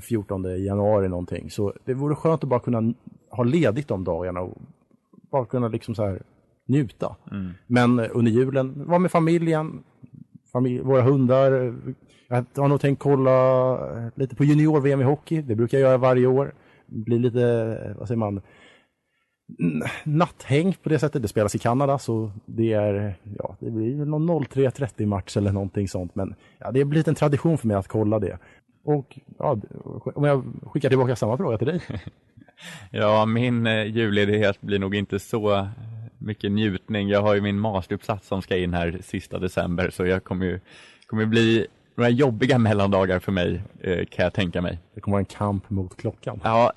14 0.00 0.64
januari 0.64 1.08
någonting. 1.08 1.50
Så 1.50 1.72
det 1.84 1.94
vore 1.94 2.14
skönt 2.14 2.44
att 2.44 2.50
bara 2.50 2.60
kunna 2.60 2.94
ha 3.30 3.44
ledigt 3.44 3.88
de 3.88 4.04
dagarna 4.04 4.40
och 4.40 4.58
bara 5.30 5.44
kunna 5.44 5.68
liksom 5.68 5.94
så 5.94 6.04
här 6.04 6.22
njuta. 6.66 7.16
Mm. 7.30 7.50
Men 7.66 8.00
under 8.00 8.32
julen, 8.32 8.86
vara 8.86 8.98
med 8.98 9.10
familjen, 9.10 9.82
familj, 10.52 10.80
våra 10.80 11.02
hundar. 11.02 11.74
Jag 12.28 12.44
har 12.56 12.68
nog 12.68 12.80
tänkt 12.80 13.02
kolla 13.02 13.78
lite 14.14 14.36
på 14.36 14.44
junior-VM 14.44 15.00
i 15.00 15.04
hockey. 15.04 15.42
Det 15.42 15.54
brukar 15.54 15.78
jag 15.78 15.88
göra 15.88 15.98
varje 15.98 16.26
år. 16.26 16.54
Blir 16.86 17.18
lite, 17.18 17.94
vad 17.98 18.08
säger 18.08 18.18
man, 18.18 18.40
natthäng 20.04 20.76
på 20.82 20.88
det 20.88 20.98
sättet. 20.98 21.22
Det 21.22 21.28
spelas 21.28 21.54
i 21.54 21.58
Kanada 21.58 21.98
så 21.98 22.32
det 22.46 22.72
är, 22.72 23.14
ja, 23.38 23.56
det 23.60 23.70
blir 23.70 24.04
någon 24.04 24.30
03.30 24.30 25.06
match 25.06 25.36
eller 25.36 25.52
någonting 25.52 25.88
sånt. 25.88 26.14
Men 26.14 26.34
ja, 26.58 26.70
det 26.70 26.80
har 26.80 26.84
blivit 26.84 27.08
en 27.08 27.14
tradition 27.14 27.58
för 27.58 27.66
mig 27.66 27.76
att 27.76 27.88
kolla 27.88 28.18
det. 28.18 28.38
Och 28.84 29.18
ja, 29.38 29.58
om 30.14 30.24
jag 30.24 30.44
skickar 30.62 30.88
tillbaka 30.88 31.16
samma 31.16 31.36
fråga 31.36 31.58
till 31.58 31.66
dig. 31.66 31.80
ja, 32.90 33.26
min 33.26 33.66
eh, 33.66 33.84
julledighet 33.84 34.60
blir 34.60 34.78
nog 34.78 34.94
inte 34.94 35.18
så 35.18 35.68
mycket 36.18 36.52
njutning. 36.52 37.08
Jag 37.08 37.22
har 37.22 37.34
ju 37.34 37.40
min 37.40 37.58
masteruppsats 37.58 38.28
som 38.28 38.42
ska 38.42 38.56
in 38.56 38.74
här 38.74 38.98
sista 39.04 39.38
december 39.38 39.90
så 39.90 40.06
jag 40.06 40.24
kommer 40.24 40.46
ju 40.46 40.60
kommer 41.06 41.26
bli 41.26 41.66
några 41.94 42.10
jobbiga 42.10 42.58
mellandagar 42.58 43.18
för 43.18 43.32
mig 43.32 43.62
eh, 43.80 44.04
kan 44.06 44.22
jag 44.22 44.32
tänka 44.32 44.62
mig. 44.62 44.78
Det 44.94 45.00
kommer 45.00 45.12
vara 45.12 45.20
en 45.20 45.24
kamp 45.24 45.70
mot 45.70 45.96
klockan. 45.96 46.40
Ja, 46.44 46.72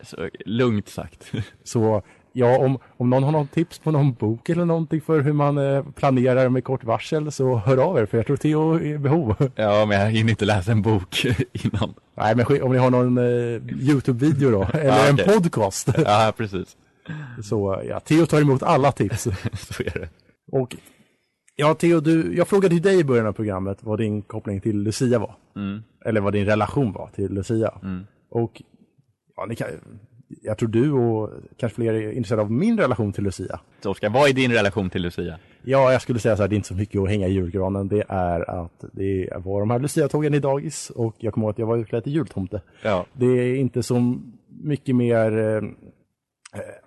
lugnt 0.46 0.90
sagt. 0.90 1.32
så 1.64 2.02
ja, 2.34 2.58
om, 2.58 2.78
om 2.98 3.10
någon 3.10 3.24
har 3.24 3.32
någon 3.32 3.48
tips 3.48 3.80
på 3.80 3.91
någon 3.91 4.13
bok 4.13 4.50
eller 4.50 4.65
någonting 4.65 5.02
för 5.02 5.22
hur 5.22 5.34
man 5.34 5.58
eh, 5.58 5.84
planerar 5.96 6.50
med 6.50 6.63
kort 6.63 6.84
varsel 6.84 7.32
så 7.32 7.56
hör 7.56 7.78
av 7.78 7.98
er 7.98 8.06
för 8.06 8.17
jag 8.17 8.28
tror 8.28 8.38
Theo 8.38 8.74
är 8.74 8.82
i 8.82 8.98
behov. 8.98 9.36
Ja, 9.56 9.86
men 9.86 10.00
jag 10.00 10.12
hinner 10.12 10.30
inte 10.30 10.46
läsa 10.46 10.72
en 10.72 10.82
bok 10.82 11.26
innan. 11.52 11.93
Nej, 12.15 12.36
men 12.36 12.62
om 12.63 12.72
ni 12.72 12.78
har 12.78 12.89
någon 12.89 13.17
eh, 13.17 13.88
Youtube-video 13.89 14.52
då, 14.52 14.63
eller 14.74 14.86
ja, 14.86 15.13
okay. 15.13 15.26
en 15.26 15.41
podcast. 15.41 15.89
Ja, 16.06 16.34
precis. 16.38 16.78
Så 17.43 17.84
ja, 17.89 18.00
Theo 18.00 18.26
tar 18.26 18.41
emot 18.41 18.63
alla 18.63 18.91
tips. 18.91 19.24
så 19.54 19.84
är 19.84 20.00
det. 20.00 20.10
Och 20.52 20.76
ja, 21.56 21.74
Theo, 21.74 22.00
du, 22.00 22.36
jag 22.38 22.48
frågade 22.48 22.80
dig 22.80 23.00
i 23.00 23.04
början 23.04 23.28
av 23.28 23.34
programmet 23.34 23.78
vad 23.82 24.00
din 24.00 24.22
koppling 24.22 24.62
till 24.62 24.80
Lucia 24.80 25.19
var. 25.19 25.36
Mm. 25.56 25.84
Eller 26.06 26.22
vad 26.22 26.34
din 26.34 26.46
relation 26.46 26.93
var 26.93 27.10
till 27.15 27.34
Lucia. 27.34 27.74
Mm. 27.84 28.06
Och 28.30 28.62
ja, 29.36 29.46
ni 29.46 29.56
kan, 29.56 29.67
jag 30.44 30.58
tror 30.58 30.70
du 30.70 30.92
och 30.92 31.30
kanske 31.58 31.76
fler 31.76 31.94
är 31.94 32.12
intresserade 32.12 32.42
av 32.42 32.52
min 32.52 32.78
relation 32.78 33.14
till 33.14 33.24
Lucia. 33.24 33.60
Så 33.84 33.92
Oskar, 33.92 34.10
vad 34.10 34.30
är 34.30 34.34
din 34.34 34.52
relation 34.52 34.90
till 34.90 35.02
Lucia? 35.02 35.40
Ja, 35.64 35.92
jag 35.92 36.02
skulle 36.02 36.20
säga 36.20 36.36
så 36.36 36.44
här, 36.44 36.48
det 36.50 36.56
är 36.56 36.58
inte 36.58 36.68
så 36.68 36.74
mycket 36.74 37.02
att 37.02 37.10
hänga 37.10 37.28
i 37.28 37.34
julgranen. 37.34 37.88
Det 37.88 38.04
är 38.08 38.64
att 38.64 38.84
det 38.92 39.30
var 39.38 39.60
de 39.60 39.70
här 39.70 39.80
Lucia-tågen 39.80 40.34
i 40.34 40.40
dagis 40.40 40.90
och 40.90 41.16
jag 41.18 41.34
kommer 41.34 41.48
ihåg 41.48 41.52
att 41.52 41.60
jag 41.60 41.66
var 41.66 41.78
utklädd 41.78 42.04
till 42.04 42.14
jultomte. 42.14 42.62
Ja. 42.84 43.06
Det 43.14 43.26
är 43.26 43.56
inte 43.56 43.84
så 43.84 44.16
mycket 44.48 44.96
mer 44.96 45.38
eh, 45.38 45.62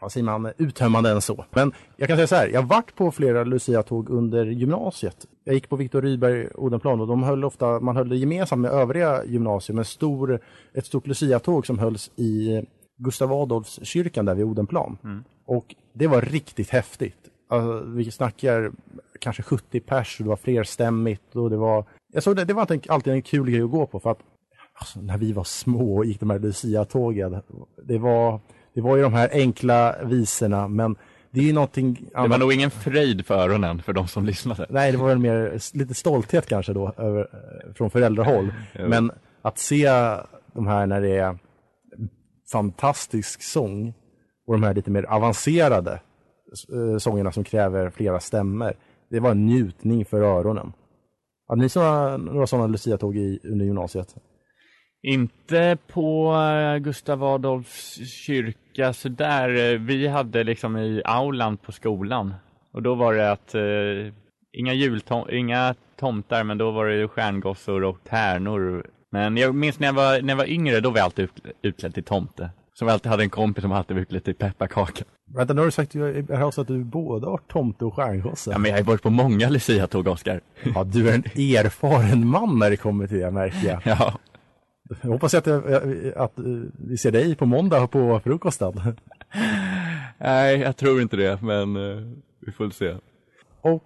vad 0.01 0.12
säger 0.12 0.25
man, 0.25 0.53
uttömmande 0.59 1.11
än 1.11 1.21
så. 1.21 1.45
Men 1.51 1.73
jag 1.97 2.09
kan 2.09 2.16
säga 2.16 2.27
så 2.27 2.35
här, 2.35 2.49
jag 2.49 2.62
varit 2.62 2.95
på 2.95 3.11
flera 3.11 3.45
Lucia-tåg 3.45 4.11
under 4.11 4.47
gymnasiet. 4.47 5.27
Jag 5.45 5.55
gick 5.55 5.69
på 5.69 5.77
Viktor 5.77 6.03
Rydberg 6.03 6.49
Odenplan 6.55 7.01
och 7.01 7.07
de 7.07 7.23
höll 7.23 7.45
ofta, 7.45 7.81
man 7.81 7.97
höll 7.97 8.09
det 8.09 8.16
gemensamt 8.16 8.62
med 8.62 8.71
övriga 8.71 9.25
gymnasier 9.25 9.77
med 9.77 9.87
stor, 9.87 10.40
ett 10.75 10.87
stort 10.87 11.07
Lucia-tåg 11.07 11.66
som 11.66 11.79
hölls 11.79 12.11
i 12.16 12.62
Gustav 12.96 13.32
Adolfs 13.32 13.80
kyrkan 13.82 14.24
där 14.24 14.35
vid 14.35 14.44
Odenplan. 14.44 14.98
Mm. 15.04 15.24
Och 15.44 15.74
det 15.92 16.06
var 16.06 16.20
riktigt 16.20 16.70
häftigt. 16.70 17.18
Alltså, 17.48 17.85
vi 17.87 18.11
snackar 18.11 18.72
kanske 19.20 19.42
70 19.42 19.80
pers, 19.80 20.18
det 20.18 20.24
var 20.24 20.37
flerstämmigt 20.37 21.37
och 21.37 21.50
det 21.50 21.56
var... 21.56 21.85
Jag 22.12 22.22
såg 22.22 22.37
det, 22.37 22.44
det 22.44 22.54
var 22.54 22.62
alltid 22.88 23.12
en 23.12 23.22
kul 23.22 23.50
grej 23.50 23.62
att 23.62 23.70
gå 23.70 23.87
på 23.87 24.00
för 24.00 24.11
att 24.11 24.18
alltså, 24.74 25.00
när 25.00 25.18
vi 25.18 25.32
var 25.32 25.44
små 25.44 25.96
och 25.96 26.04
gick 26.04 26.20
de 26.20 26.30
här 26.30 26.38
Lucia-tågen, 26.38 27.42
det 27.85 27.98
var, 27.98 28.40
det 28.74 28.80
var 28.80 28.96
ju 28.96 29.02
de 29.02 29.12
här 29.12 29.30
enkla 29.32 29.96
visorna 30.04 30.68
men 30.68 30.96
det 31.30 31.40
är 31.40 31.44
ju 31.44 31.52
någonting 31.52 32.09
annat. 32.14 32.24
Det 32.24 32.30
var 32.30 32.38
nog 32.38 32.52
ingen 32.52 32.70
fröjd 32.70 33.26
för 33.26 33.35
öronen 33.35 33.82
för 33.82 33.92
de 33.92 34.09
som 34.09 34.26
lyssnade. 34.26 34.66
Nej, 34.70 34.92
det 34.92 34.98
var 34.98 35.09
väl 35.09 35.18
mer 35.18 35.76
lite 35.76 35.94
stolthet 35.94 36.46
kanske 36.46 36.72
då 36.72 36.92
över, 36.96 37.28
från 37.74 37.90
föräldrahåll. 37.90 38.52
men 38.72 39.11
att 39.42 39.59
se 39.59 39.88
de 40.52 40.66
här 40.66 40.87
när 40.87 41.00
det 41.00 41.16
är 41.16 41.38
fantastisk 42.53 43.42
sång 43.42 43.94
och 44.47 44.55
de 44.55 44.63
här 44.63 44.75
lite 44.75 44.90
mer 44.90 45.03
avancerade 45.03 46.01
eh, 46.73 46.99
sångerna 46.99 47.33
som 47.33 47.44
kräver 47.44 47.90
flera 47.90 48.21
stämmer. 48.21 48.77
Det 49.11 49.21
var 49.21 49.31
en 49.31 49.47
njutning 49.47 50.05
för 50.05 50.21
öronen. 50.21 50.73
Hade 51.49 51.63
ni 51.63 51.69
såna, 51.69 52.17
några 52.17 52.47
sådana 52.47 52.67
Lucia-tåg 52.67 53.17
under 53.44 53.65
gymnasiet? 53.65 54.15
Inte 55.03 55.79
på 55.87 56.35
eh, 56.35 56.79
Gustav 56.79 57.25
Adolfs 57.25 58.09
kyrka 58.09 58.92
sådär. 58.92 59.79
Vi 59.79 60.07
hade 60.07 60.44
liksom 60.44 60.77
i 60.77 61.03
aulan 61.05 61.57
på 61.57 61.73
skolan. 61.73 62.35
Och 62.73 62.83
då 62.83 62.94
var 62.94 63.15
det 63.15 63.33
att 63.33 63.55
eh, 63.55 64.15
inga, 64.53 64.73
jultom 64.73 65.31
inga 65.31 65.75
tomtar, 65.97 66.44
men 66.44 66.59
då 66.59 66.71
var 66.71 66.87
det 66.87 67.09
stjärngossor 67.09 67.85
och 67.85 68.05
tärnor 68.05 68.87
men 69.13 69.37
jag 69.37 69.54
minns 69.54 69.79
när 69.79 69.87
jag 69.87 69.94
var, 69.94 70.23
när 70.23 70.29
jag 70.29 70.37
var 70.37 70.50
yngre, 70.50 70.81
då 70.81 70.90
var 70.90 70.98
jag 70.98 71.04
alltid 71.04 71.29
utklädd 71.63 71.94
till 71.94 72.04
tomte. 72.04 72.50
Som 72.75 72.88
alltid 72.88 73.11
hade 73.11 73.23
en 73.23 73.31
kompis 73.31 73.63
som 73.63 73.73
alltid 73.73 73.96
var 73.96 74.02
utklädd 74.02 74.25
till 74.25 74.35
pepparkaka. 74.35 75.04
Vänta, 75.35 75.54
nu 75.54 75.61
har 75.61 75.67
du 75.67 75.71
sagt 75.71 75.94
här 75.94 76.61
att 76.61 76.67
du 76.67 76.85
både 76.85 77.27
har 77.27 77.38
tomte 77.38 77.85
och 77.85 77.94
stjärngosse. 77.94 78.50
Ja, 78.50 78.59
men 78.59 78.71
jag 78.71 78.79
har 78.79 78.85
varit 78.85 79.02
på 79.02 79.11
många 79.11 79.48
Lucia-tåg, 79.48 80.09
Oskar. 80.09 80.40
Ja, 80.75 80.85
du 80.85 81.09
är 81.09 81.15
en 81.15 81.25
erfaren 81.57 82.27
man 82.27 82.59
när 82.59 82.71
det 82.71 82.77
kommer 82.77 83.07
till 83.07 83.19
det, 83.19 83.31
märker 83.31 83.69
jag. 83.69 83.81
Ja. 83.85 84.19
Jag 85.02 85.11
hoppas 85.11 85.35
att, 85.35 85.46
jag, 85.46 85.65
att 86.17 86.38
eh, 86.38 86.44
vi 86.88 86.96
ser 86.96 87.11
dig 87.11 87.37
på 87.37 87.46
måndag 87.46 87.87
på 87.87 88.21
frukosten. 88.25 88.73
Nej, 90.19 90.59
jag 90.59 90.77
tror 90.77 91.02
inte 91.02 91.17
det, 91.17 91.42
men 91.42 91.77
eh, 91.77 92.02
vi 92.46 92.52
får 92.52 92.71
se. 92.71 92.94
Och 93.61 93.85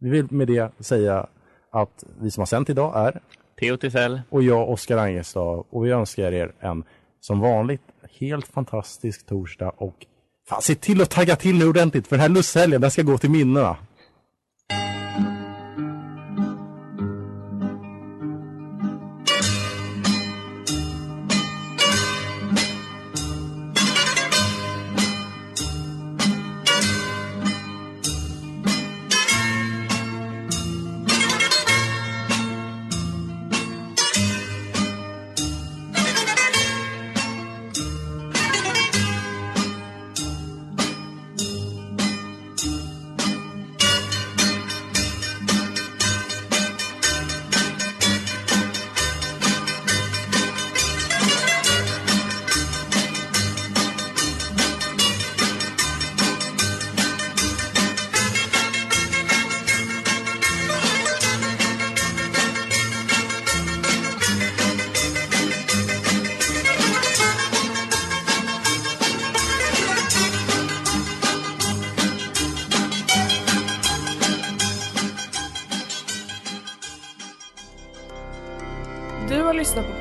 vi 0.00 0.10
vill 0.10 0.26
med 0.30 0.48
det 0.48 0.72
säga 0.78 1.26
att 1.72 2.04
vi 2.20 2.30
som 2.30 2.40
har 2.40 2.46
sänt 2.46 2.70
idag 2.70 3.06
är 3.06 3.20
Theo 3.62 3.76
Tisell 3.76 4.20
och 4.30 4.42
jag, 4.42 4.70
Oskar 4.70 4.96
Angestad. 4.96 5.64
Och 5.70 5.86
vi 5.86 5.90
önskar 5.90 6.32
er 6.32 6.52
en, 6.60 6.84
som 7.20 7.40
vanligt, 7.40 7.82
helt 8.20 8.46
fantastisk 8.46 9.26
torsdag. 9.26 9.72
Och 9.76 9.94
fan, 10.48 10.62
se 10.62 10.74
till 10.74 11.02
att 11.02 11.10
tagga 11.10 11.36
till 11.36 11.58
nu 11.58 11.68
ordentligt, 11.68 12.06
för 12.06 12.16
den 12.16 12.20
här 12.20 12.28
lusthelgen, 12.28 12.80
den 12.80 12.90
ska 12.90 13.02
gå 13.02 13.18
till 13.18 13.30
minnena. 13.30 13.76